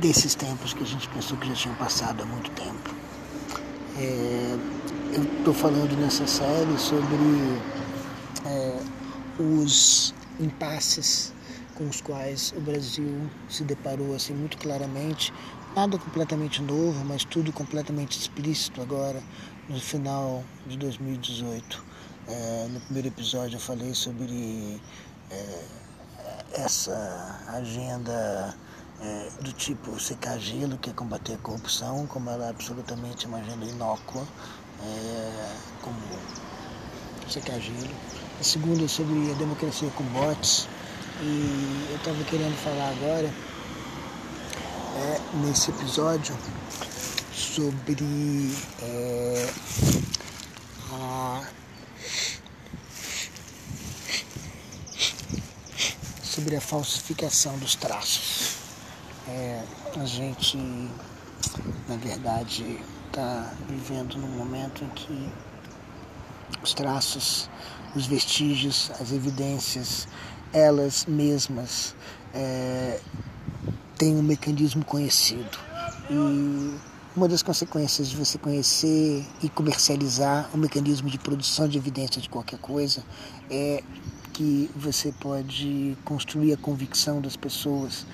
[0.00, 2.94] desses tempos que a gente pensou que já tinham passado há muito tempo.
[3.96, 4.58] É,
[5.12, 7.60] eu estou falando nessa série sobre
[8.44, 8.80] é,
[9.38, 11.32] os impasses
[11.76, 15.32] com os quais o Brasil se deparou assim muito claramente,
[15.74, 19.22] nada completamente novo, mas tudo completamente explícito agora
[19.68, 21.84] no final de 2018.
[22.26, 24.80] É, no primeiro episódio eu falei sobre
[25.30, 25.64] é,
[26.54, 28.56] essa agenda
[29.00, 33.38] é, do tipo secar gelo, que é combater a corrupção, como ela é absolutamente uma
[33.38, 34.26] agenda inócua,
[34.82, 35.98] é, como
[37.28, 37.94] secar gelo.
[38.40, 40.68] A segunda sobre a democracia com bots.
[41.20, 43.32] E eu estava querendo falar agora,
[44.96, 46.36] é, nesse episódio,
[47.32, 49.48] sobre é,
[50.92, 51.44] a,
[56.22, 58.53] sobre a falsificação dos traços.
[59.28, 59.62] É,
[59.96, 60.58] a gente,
[61.88, 65.32] na verdade, está vivendo num momento em que
[66.62, 67.48] os traços,
[67.94, 70.06] os vestígios, as evidências,
[70.52, 71.94] elas mesmas
[72.34, 73.00] é,
[73.96, 75.58] têm um mecanismo conhecido.
[76.10, 76.78] E
[77.16, 82.28] uma das consequências de você conhecer e comercializar o mecanismo de produção de evidência de
[82.28, 83.04] qualquer coisa
[83.48, 83.82] é
[84.32, 88.04] que você pode construir a convicção das pessoas.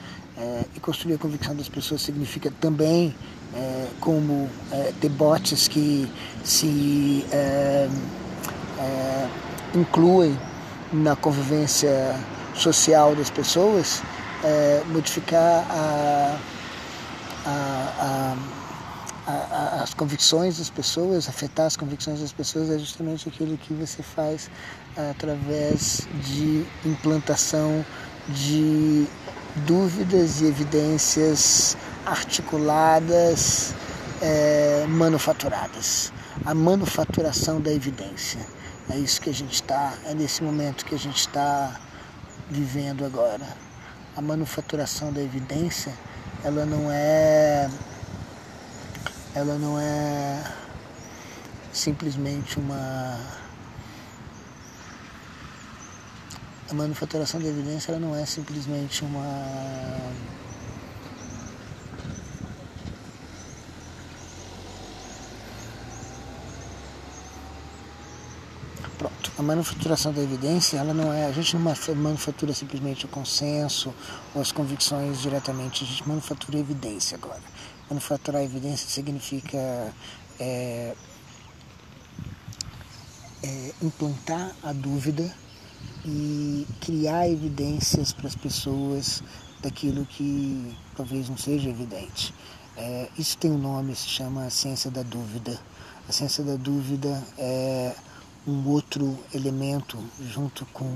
[0.40, 3.14] É, e construir a convicção das pessoas significa também,
[3.54, 6.10] é, como é, ter bots que
[6.42, 7.86] se é,
[8.78, 9.28] é,
[9.74, 10.38] incluem
[10.94, 12.18] na convivência
[12.54, 14.02] social das pessoas,
[14.42, 16.38] é, modificar a,
[17.44, 18.36] a,
[19.26, 24.02] a, as convicções das pessoas, afetar as convicções das pessoas é justamente aquilo que você
[24.02, 24.50] faz
[24.96, 27.84] através de implantação
[28.30, 29.06] de
[29.66, 31.76] dúvidas e evidências
[32.06, 33.74] articuladas,
[34.22, 36.12] é, manufaturadas.
[36.44, 38.40] A manufaturação da evidência.
[38.88, 41.80] É isso que a gente está, é nesse momento que a gente está
[42.50, 43.46] vivendo agora.
[44.16, 45.92] A manufaturação da evidência,
[46.42, 47.68] ela não é
[49.34, 50.42] ela não é
[51.72, 53.16] simplesmente uma
[56.70, 59.98] a manufaturação da evidência ela não é simplesmente uma
[69.38, 73.94] A manufaturação da evidência, ela não é, a gente não manufatura simplesmente o consenso
[74.34, 77.40] ou as convicções diretamente, a gente manufatura a evidência agora.
[77.88, 79.94] Manufaturar a evidência significa
[80.38, 80.94] é,
[83.42, 85.34] é, implantar a dúvida
[86.04, 89.22] e criar evidências para as pessoas
[89.62, 92.34] daquilo que talvez não seja evidente.
[92.76, 95.58] É, isso tem um nome, se chama ciência da dúvida.
[96.08, 97.94] A ciência da dúvida é
[98.46, 100.88] um outro elemento junto com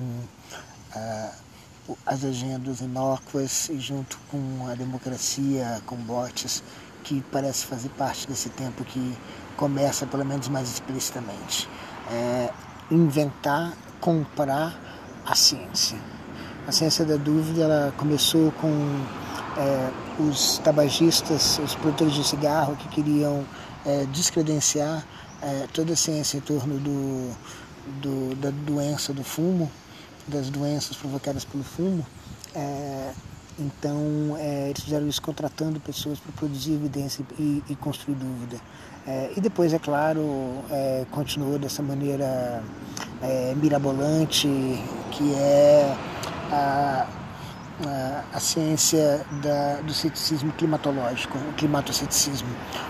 [2.07, 6.62] as agendas inócuas e junto com a democracia, com bots,
[7.03, 9.16] que parece fazer parte desse tempo que
[9.57, 11.68] começa pelo menos mais explicitamente.
[12.11, 12.51] É,
[12.91, 14.78] inventar, comprar
[15.24, 15.96] a ciência.
[16.68, 18.68] A ciência da dúvida ela começou com
[19.57, 19.90] é,
[20.22, 23.46] os tabagistas, os produtores de cigarro que queriam
[23.82, 25.07] é, descredenciar
[25.40, 27.30] é, toda a ciência em torno do,
[28.02, 29.72] do, da doença do fumo,
[30.28, 32.07] das doenças provocadas pelo fumo.
[32.55, 33.11] É,
[33.59, 38.61] então, é, eles fizeram isso contratando pessoas para produzir evidência e, e construir dúvida.
[39.07, 40.22] É, e depois, é claro,
[41.11, 42.62] continuou dessa maneira
[43.25, 44.49] é, mirabolante,
[45.11, 45.97] que é
[46.53, 47.07] a,
[47.87, 52.49] a, a ciência da, do ceticismo climatológico, o climatoceticismo.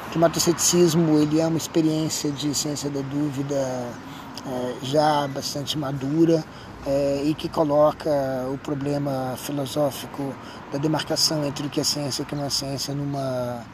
[0.09, 6.45] O climatoceticismo ele é uma experiência de ciência da dúvida é, já bastante madura
[6.87, 8.11] é, e que coloca
[8.53, 10.35] o problema filosófico
[10.73, 13.65] da demarcação entre o que é ciência e o que não é ciência numa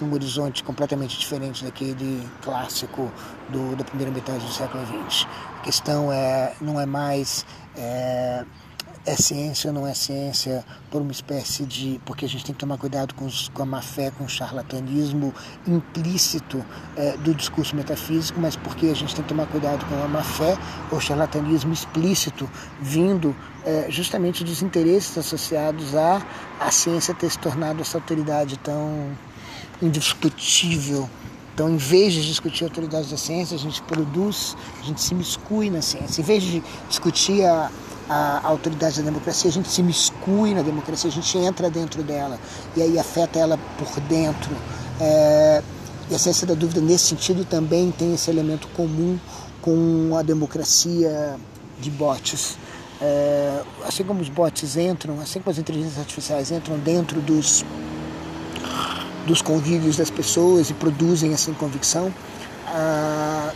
[0.00, 3.12] num horizonte completamente diferente daquele clássico
[3.48, 5.26] do, da primeira metade do século XX.
[5.64, 8.44] A questão é, não é mais é,
[9.06, 11.98] é ciência ou não é ciência por uma espécie de.
[12.04, 14.28] porque a gente tem que tomar cuidado com, os, com a má fé, com o
[14.28, 15.32] charlatanismo
[15.66, 16.62] implícito
[16.98, 20.22] é, do discurso metafísico, mas porque a gente tem que tomar cuidado com a má
[20.22, 20.54] fé
[20.92, 22.46] ou charlatanismo explícito
[22.78, 23.34] vindo
[23.64, 26.20] é, justamente dos interesses associados à,
[26.60, 29.16] à ciência ter se tornado essa autoridade tão
[29.80, 31.08] indiscutível.
[31.54, 35.14] Então, em vez de discutir a autoridade da ciência, a gente produz, a gente se
[35.14, 36.20] miscui na ciência.
[36.20, 37.70] Em vez de discutir a,
[38.08, 42.40] a, autoridade da democracia, a gente se miscui na democracia, a gente entra dentro dela
[42.76, 44.50] e aí afeta ela por dentro.
[45.00, 45.62] É,
[46.10, 49.16] e a ciência da dúvida, nesse sentido, também tem esse elemento comum
[49.62, 51.36] com a democracia
[51.80, 52.58] de bots.
[53.00, 57.64] É, assim como os bots entram, assim como as inteligências artificiais entram dentro dos,
[59.26, 62.12] dos convívios das pessoas e produzem essa convicção,
[62.66, 63.52] a,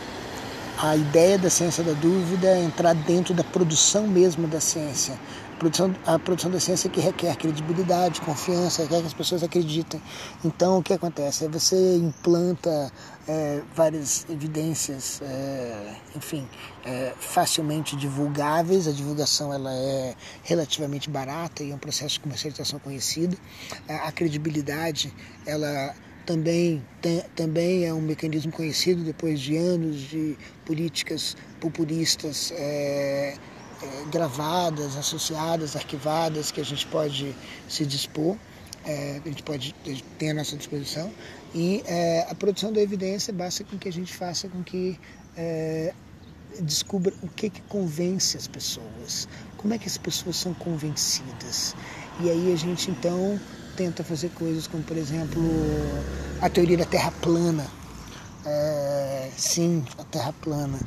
[0.80, 5.14] a ideia da ciência da dúvida é entrar dentro da produção mesmo da ciência.
[5.58, 10.00] A produção, a produção da ciência que requer credibilidade, confiança, requer que as pessoas acreditem.
[10.44, 11.46] Então, o que acontece?
[11.46, 12.92] É você implanta
[13.26, 16.46] é, várias evidências, é, enfim,
[16.84, 18.86] é, facilmente divulgáveis.
[18.86, 23.36] A divulgação ela é relativamente barata e é um processo de comercialização conhecido.
[23.88, 25.12] A credibilidade,
[25.44, 25.92] ela
[26.24, 33.34] também, tem, também é um mecanismo conhecido depois de anos de políticas populistas é, é,
[34.10, 37.34] gravadas, associadas, arquivadas, que a gente pode
[37.68, 38.36] se dispor,
[38.84, 39.74] é, a gente pode
[40.18, 41.12] ter à nossa disposição.
[41.54, 44.98] E é, a produção da evidência basta com que a gente faça com que
[45.36, 45.92] é,
[46.60, 51.74] descubra o que, que convence as pessoas, como é que as pessoas são convencidas.
[52.20, 53.38] E aí a gente então
[53.76, 55.40] tenta fazer coisas como, por exemplo,
[56.40, 57.66] a teoria da Terra plana.
[58.44, 60.78] É, sim, a Terra plana.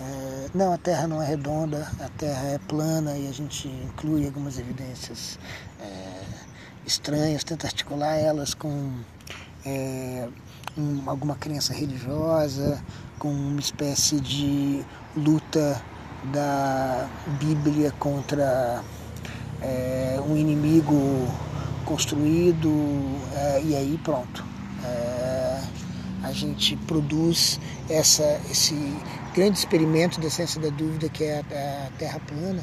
[0.00, 4.24] É, não, a Terra não é redonda, a Terra é plana e a gente inclui
[4.26, 5.38] algumas evidências
[5.80, 6.22] é,
[6.86, 8.92] estranhas, tenta articular elas com
[9.66, 10.28] é,
[10.76, 12.82] um, alguma crença religiosa,
[13.18, 14.84] com uma espécie de
[15.16, 15.82] luta
[16.32, 17.08] da
[17.40, 18.82] Bíblia contra
[19.60, 21.26] é, um inimigo
[21.84, 22.70] construído
[23.34, 24.47] é, e aí pronto.
[26.28, 27.58] A gente produz
[27.88, 28.74] essa, esse
[29.34, 32.62] grande experimento da ciência da dúvida que é a, a Terra plana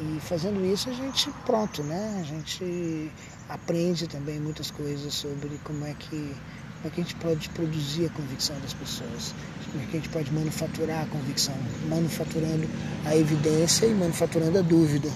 [0.00, 2.18] e fazendo isso a gente pronto, né?
[2.20, 3.12] A gente
[3.48, 6.34] aprende também muitas coisas sobre como é que
[6.82, 9.34] como é que a gente pode produzir a convicção das pessoas,
[9.70, 11.54] como é que a gente pode manufaturar a convicção,
[11.88, 12.68] manufaturando
[13.06, 15.08] a evidência e manufaturando a dúvida.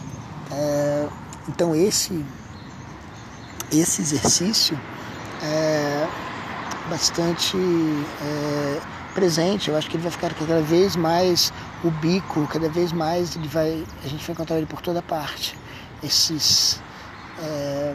[0.51, 1.09] É,
[1.49, 2.24] então esse,
[3.70, 4.80] esse exercício
[5.42, 6.27] é
[6.89, 8.80] bastante é,
[9.14, 11.53] presente, eu acho que ele vai ficar cada vez mais
[11.84, 15.59] ubico, cada vez mais ele vai, a gente vai encontrar ele por toda parte.
[16.03, 16.80] Esses,
[17.43, 17.95] é,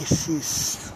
[0.00, 0.92] esses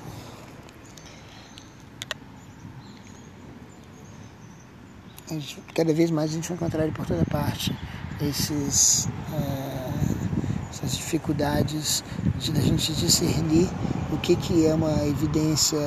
[5.75, 7.77] cada vez mais a gente vai encontrar ele por toda parte.
[8.21, 12.03] Esses, é, essas dificuldades
[12.39, 13.69] de a gente discernir
[14.13, 15.79] o que, que é uma evidência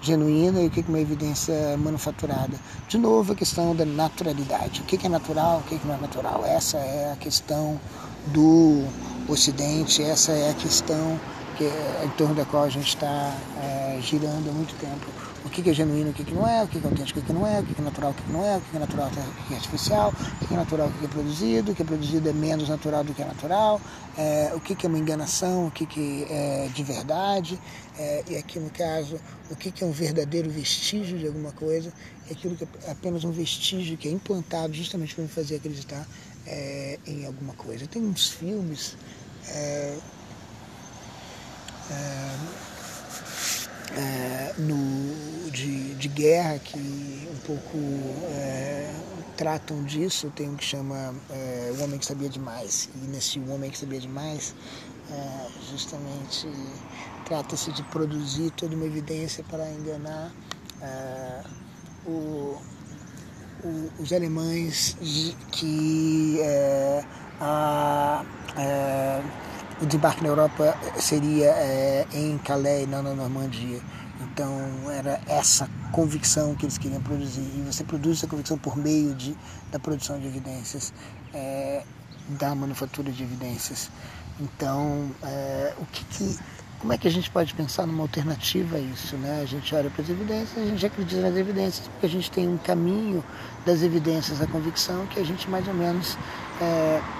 [0.00, 2.58] genuína e o que é uma evidência manufaturada.
[2.88, 4.80] De novo, a questão da naturalidade.
[4.80, 6.44] O que é natural, o que não é natural.
[6.44, 7.80] Essa é a questão
[8.28, 8.84] do
[9.28, 11.18] Ocidente, essa é a questão
[11.56, 15.06] que, em torno da qual a gente está é, girando há muito tempo
[15.46, 17.46] o que é genuíno, o que não é, o que é autêntico, o que não
[17.46, 19.54] é, o que é natural, o que não é, o que é natural, o que
[19.54, 22.32] é artificial, o que é natural, o que é produzido, o que é produzido é
[22.32, 23.80] menos natural do que é natural,
[24.18, 27.60] é, o que é uma enganação, o que é de verdade,
[27.98, 29.18] é, e aqui no caso,
[29.50, 31.92] o que é um verdadeiro vestígio de alguma coisa,
[32.28, 36.06] e aquilo que é apenas um vestígio que é implantado justamente para me fazer acreditar
[36.46, 37.86] é, em alguma coisa.
[37.86, 38.96] Tem uns filmes.
[39.48, 39.98] É,
[41.90, 42.36] é,
[43.96, 47.78] é, no, de, de guerra que um pouco
[48.30, 48.92] é,
[49.36, 50.30] tratam disso.
[50.34, 52.88] Tem um que chama é, O Homem que Sabia Demais.
[52.94, 54.54] E nesse O Homem que Sabia Demais,
[55.10, 56.48] é, justamente
[57.26, 60.30] trata-se de produzir toda uma evidência para enganar
[60.80, 61.42] é,
[62.06, 62.56] o,
[63.64, 64.96] o, os alemães
[65.52, 67.04] que é,
[67.40, 68.24] a
[69.78, 71.54] o desembarque na Europa seria
[72.10, 73.78] em Calais não na Normandia.
[74.22, 77.42] Então era essa convicção que eles queriam produzir.
[77.42, 79.36] E você produz essa convicção por meio de,
[79.70, 80.94] da produção de evidências,
[82.30, 83.90] da manufatura de evidências.
[84.40, 85.10] Então,
[85.78, 86.38] o que, que,
[86.86, 89.16] como é que a gente pode pensar numa alternativa a isso?
[89.16, 89.40] Né?
[89.42, 92.46] A gente olha para as evidências, a gente acredita nas evidências, porque a gente tem
[92.46, 93.24] um caminho
[93.66, 96.16] das evidências à convicção que a gente mais ou menos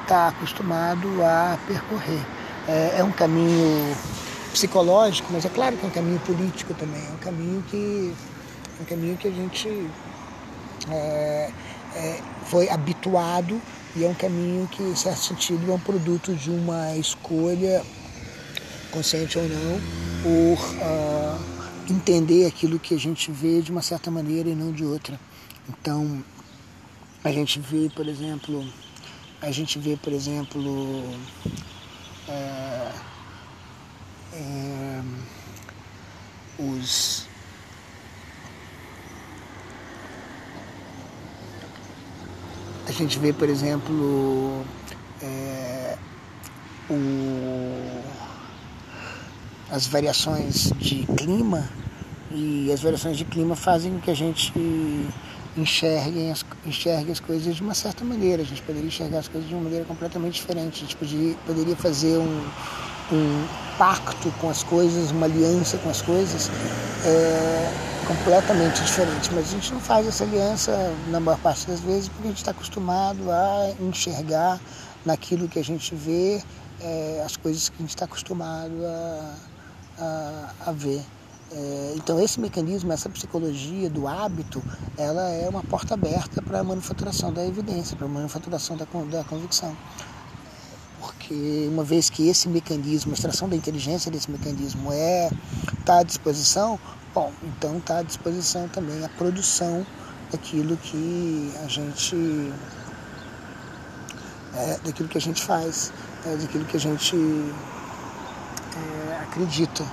[0.04, 2.24] está é, acostumado a percorrer
[2.68, 3.96] é, é um caminho
[4.52, 8.14] psicológico, mas é claro que é um caminho político também, é um caminho que,
[8.78, 9.90] é um caminho que a gente
[10.88, 11.50] é,
[11.96, 13.60] é, foi habituado
[13.96, 17.82] e é um caminho que, em certo sentido, é um produto de uma escolha,
[18.96, 19.80] consciente ou não,
[20.22, 24.84] por uh, entender aquilo que a gente vê de uma certa maneira e não de
[24.84, 25.20] outra.
[25.68, 26.24] Então,
[27.22, 28.66] a gente vê, por exemplo,
[29.42, 31.04] a gente vê, por exemplo,
[32.26, 32.92] é,
[34.32, 35.02] é,
[36.58, 37.26] os
[42.88, 44.64] a gente vê, por exemplo,
[45.20, 45.98] é,
[46.88, 48.15] o,
[49.70, 51.68] as variações de clima
[52.30, 54.52] e as variações de clima fazem com que a gente
[55.56, 58.42] enxerguem as, enxergue as coisas de uma certa maneira.
[58.42, 60.76] A gente poderia enxergar as coisas de uma maneira completamente diferente.
[60.76, 62.50] A gente poderia, poderia fazer um,
[63.12, 63.46] um
[63.78, 66.50] pacto com as coisas, uma aliança com as coisas
[67.04, 67.72] é,
[68.06, 69.30] completamente diferente.
[69.32, 72.38] Mas a gente não faz essa aliança na maior parte das vezes porque a gente
[72.38, 74.60] está acostumado a enxergar
[75.04, 76.42] naquilo que a gente vê
[76.80, 79.34] é, as coisas que a gente está acostumado a,
[79.98, 81.02] a, a ver.
[81.52, 84.62] É, então esse mecanismo, essa psicologia do hábito,
[84.96, 89.24] ela é uma porta aberta para a manufaturação da evidência, para a manufaturação da, da
[89.24, 89.76] convicção.
[91.00, 95.30] Porque uma vez que esse mecanismo, a extração da inteligência desse mecanismo é
[95.78, 96.78] está à disposição,
[97.14, 99.86] bom, então está à disposição também a produção
[100.32, 102.52] daquilo que a gente
[104.54, 105.92] é, daquilo que a gente faz,
[106.26, 107.16] é, daquilo que a gente
[108.76, 109.84] é, acredita.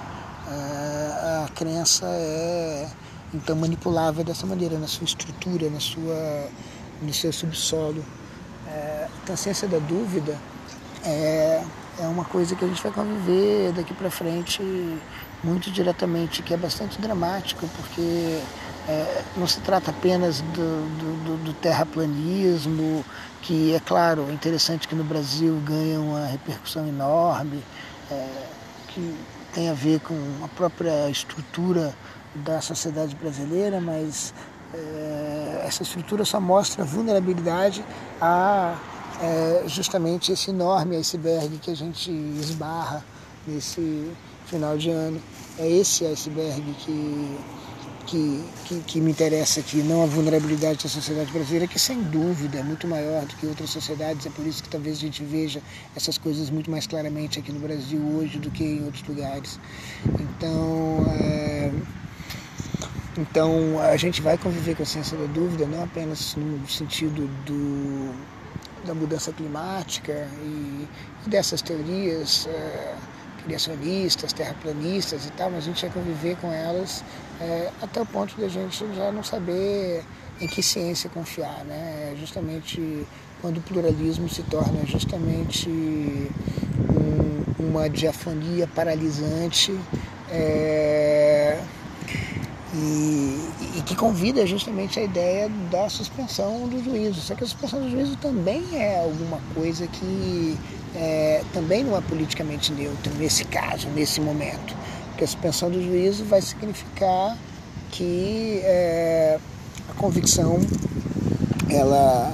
[0.47, 2.87] a crença é
[3.33, 6.47] então manipulável dessa maneira, na sua estrutura, na sua,
[7.01, 8.03] no seu subsolo.
[8.67, 10.37] É, então a ciência da dúvida
[11.03, 11.63] é,
[11.99, 14.61] é uma coisa que a gente vai conviver daqui para frente
[15.43, 18.39] muito diretamente, que é bastante dramático, porque
[18.87, 23.03] é, não se trata apenas do, do, do, terraplanismo,
[23.41, 27.61] que é claro, é interessante que no Brasil ganha uma repercussão enorme,
[28.09, 28.27] é,
[28.93, 29.15] que
[29.53, 31.93] tem a ver com a própria estrutura
[32.35, 34.33] da sociedade brasileira, mas
[34.73, 37.83] é, essa estrutura só mostra vulnerabilidade
[38.19, 38.75] a
[39.21, 43.03] é, justamente esse enorme iceberg que a gente esbarra
[43.45, 44.11] nesse
[44.45, 45.21] final de ano.
[45.57, 47.37] É esse iceberg que,
[48.05, 52.59] que, que, que me interessa aqui, não a vulnerabilidade da sociedade brasileira, que sem dúvida
[52.59, 55.61] é muito maior do que outras sociedades, é por isso que talvez a gente veja
[55.95, 59.59] essas coisas muito mais claramente aqui no Brasil hoje do que em outros lugares.
[60.19, 61.71] Então, é,
[63.17, 68.13] então a gente vai conviver com a ciência da dúvida, não apenas no sentido do,
[68.85, 70.87] da mudança climática e,
[71.25, 72.95] e dessas teorias é,
[73.45, 77.03] criacionistas, terraplanistas e tal, mas a gente vai conviver com elas
[77.43, 80.03] é, até o ponto de a gente já não saber
[80.39, 82.13] em que ciência confiar, né?
[82.13, 83.05] É justamente
[83.41, 89.77] quando o pluralismo se torna justamente um, uma diafonia paralisante.
[90.31, 91.61] É,
[92.73, 97.21] e, e, que convida justamente a ideia da suspensão do juízo.
[97.21, 100.57] Só que a suspensão do juízo também é alguma coisa que
[100.95, 104.75] é, também não é politicamente neutro nesse caso, nesse momento.
[105.23, 107.37] Porque a suspensão do juízo vai significar
[107.91, 109.39] que é,
[109.89, 110.59] a convicção
[111.69, 112.33] ela,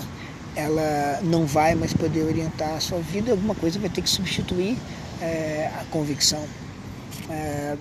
[0.56, 4.76] ela não vai mais poder orientar a sua vida, alguma coisa vai ter que substituir
[5.22, 6.44] é, a convicção.
[7.30, 7.78] É,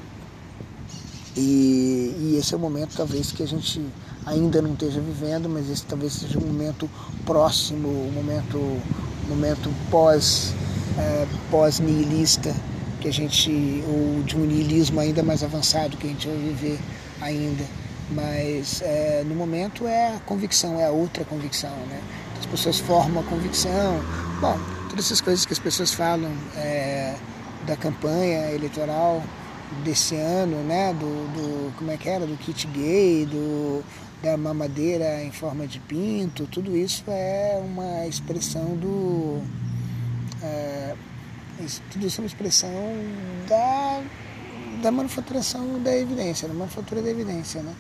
[1.35, 3.81] e, e, esse é o momento, talvez, que a gente
[4.27, 6.91] ainda não esteja vivendo, mas esse talvez seja um momento
[7.25, 10.53] próximo, um momento, um momento pós,
[10.99, 12.55] é, pós-nihilista,
[13.09, 16.79] que a gente, ou de um nihilismo ainda mais avançado que a gente vai viver
[17.21, 17.65] ainda.
[18.11, 21.71] Mas é, no momento é a convicção, é a outra convicção.
[21.89, 22.01] Né?
[22.39, 24.01] As pessoas formam a convicção.
[24.41, 24.59] Bom,
[24.91, 27.15] todas essas coisas que as pessoas falam é,
[27.67, 29.23] da campanha eleitoral
[29.85, 33.85] desse ano, né, do, do, como é que era, do kit gay, do,
[34.23, 39.43] da mamadeira em forma de pinto, tudo isso é uma expressão do.
[40.43, 40.95] É,
[41.91, 42.71] tudo isso é uma expressão
[43.49, 44.03] da,
[44.83, 47.63] da manufaturação da evidência, da manufatura da evidência.
[47.63, 47.75] Né?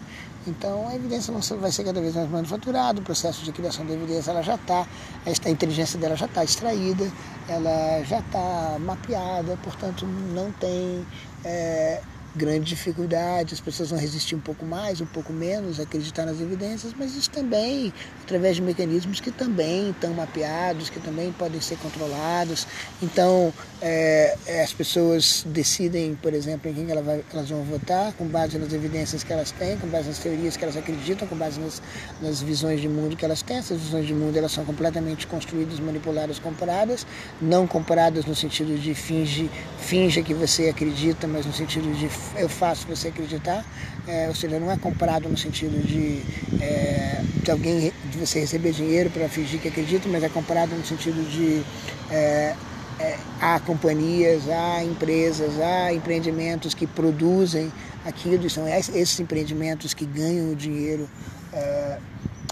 [0.47, 3.93] Então a evidência não vai ser cada vez mais manufaturada, o processo de criação da
[3.93, 4.87] evidência ela já está,
[5.27, 7.11] a inteligência dela já está extraída,
[7.49, 11.05] ela já está mapeada, portanto não tem
[11.45, 12.01] é,
[12.39, 16.95] grande dificuldade, as pessoas vão resistir um pouco mais, um pouco menos, acreditar nas evidências,
[16.97, 22.67] mas isso também através de mecanismos que também estão mapeados, que também podem ser controlados.
[23.03, 28.13] Então, é, é as pessoas decidem, por exemplo, em quem elas, vai, elas vão votar,
[28.13, 31.37] com base nas evidências que elas têm, com base nas teorias que elas acreditam, com
[31.37, 31.83] base nas,
[32.21, 33.57] nas visões de mundo que elas têm.
[33.57, 37.07] Essas visões de mundo elas são completamente construídas, manipuladas, compradas,
[37.41, 42.49] não compradas no sentido de finge, finge que você acredita, mas no sentido de eu
[42.49, 43.65] faço você acreditar,
[44.07, 46.23] é, ou seja, não é comprado no sentido de,
[46.63, 50.85] é, de alguém de você receber dinheiro para fingir que acredita, mas é comprado no
[50.85, 51.63] sentido de
[52.11, 52.55] é,
[53.01, 57.73] é, há companhias, há empresas, há empreendimentos que produzem
[58.05, 61.09] aquilo, e são esses empreendimentos que ganham o dinheiro,
[61.53, 61.99] é,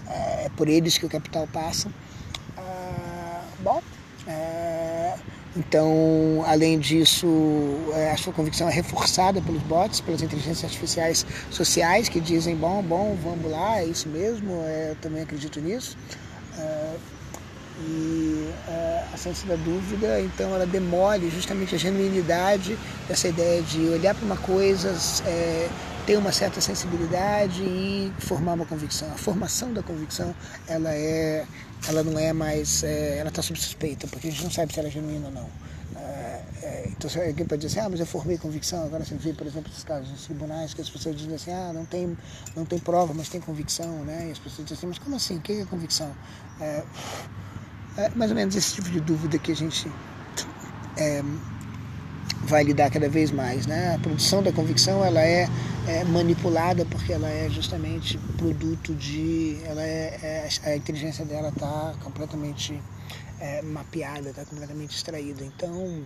[0.08, 1.90] é por eles que o capital passa.
[2.56, 3.82] Ah, bom,
[5.57, 7.26] então, além disso,
[7.94, 12.82] é, a sua convicção é reforçada pelos bots, pelas inteligências artificiais sociais que dizem, bom,
[12.82, 15.96] bom, vamos lá, é isso mesmo, é, eu também acredito nisso.
[16.59, 16.96] É,
[17.78, 18.50] e
[19.12, 22.78] a ciência da dúvida, então, ela demole justamente a genuinidade
[23.09, 24.94] dessa ideia de olhar para uma coisa,
[26.07, 29.11] ter uma certa sensibilidade e formar uma convicção.
[29.12, 30.34] A formação da convicção,
[30.68, 31.44] ela é,
[31.88, 34.78] ela não é mais, é, ela está sob suspeita, porque a gente não sabe se
[34.78, 35.50] ela é genuína ou não.
[35.96, 38.84] É, é, então alguém pode dizer assim, ah, mas eu formei convicção.
[38.84, 41.72] Agora você vê, por exemplo, esses casos nos tribunais que as pessoas dizem assim, ah,
[41.74, 42.16] não tem,
[42.54, 44.28] não tem prova, mas tem convicção, né?
[44.28, 45.38] E as pessoas dizem assim, mas como assim?
[45.38, 46.14] O que é convicção?
[46.61, 46.84] É,
[47.98, 49.90] é mais ou menos esse tipo de dúvida que a gente
[50.96, 51.22] é,
[52.44, 53.66] vai lidar cada vez mais.
[53.66, 53.94] Né?
[53.94, 55.48] A produção da convicção ela é,
[55.86, 61.94] é manipulada porque ela é justamente produto de, ela é, é a inteligência dela está
[62.02, 62.80] completamente
[63.40, 65.44] é, mapeada, está completamente extraída.
[65.44, 66.04] Então,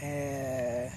[0.00, 0.90] é,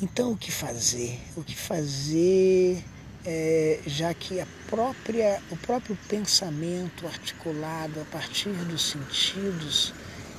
[0.00, 1.20] Então, o que fazer?
[1.36, 2.82] O que fazer,
[3.24, 9.94] é, já que a própria, o próprio pensamento articulado a partir dos sentidos,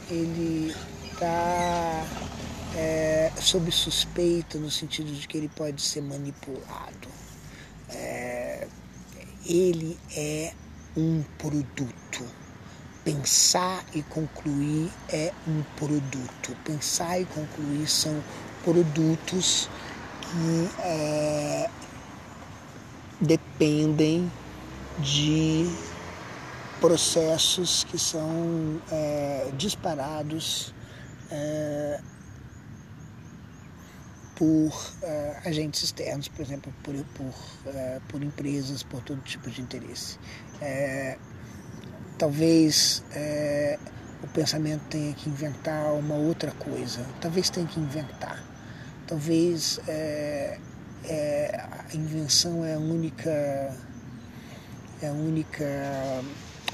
[0.10, 0.76] ele
[1.14, 2.06] está
[2.76, 7.08] é, sob suspeita no sentido de que ele pode ser manipulado.
[7.90, 8.68] É,
[9.46, 10.54] ele é
[10.96, 12.26] um produto.
[13.04, 16.56] Pensar e concluir é um produto.
[16.64, 18.24] Pensar e concluir são
[18.64, 19.70] produtos
[20.22, 21.70] que é,
[23.20, 24.32] dependem
[25.00, 25.66] de
[26.80, 30.74] processos que são é, disparados
[31.32, 32.00] é,
[34.36, 34.74] por
[35.04, 37.34] é, agentes externos, por exemplo, por, por,
[37.76, 40.18] é, por, empresas, por todo tipo de interesse.
[40.62, 41.18] É,
[42.18, 43.04] talvez
[44.24, 48.42] o pensamento tenha que inventar uma outra coisa, talvez tenha que inventar.
[49.06, 50.58] Talvez é,
[51.04, 53.30] é, a invenção é a única,
[55.02, 56.22] é a única, é,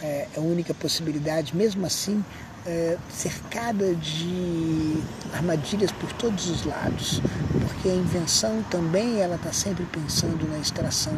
[0.01, 2.23] é a única possibilidade, mesmo assim,
[2.65, 5.01] é, cercada de
[5.33, 7.21] armadilhas por todos os lados,
[7.67, 11.13] porque a invenção também ela está sempre pensando na extração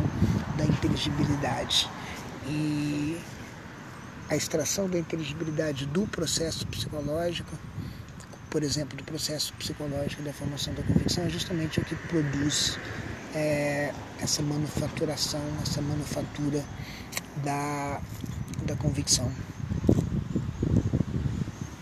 [0.58, 1.90] da inteligibilidade
[2.48, 3.20] e
[4.30, 7.58] a extração da inteligibilidade do processo psicológico
[8.52, 12.78] por exemplo, do processo psicológico da formação da convicção é justamente o que produz
[13.34, 16.62] é, essa manufaturação, essa manufatura
[17.38, 18.02] da,
[18.66, 19.32] da convicção.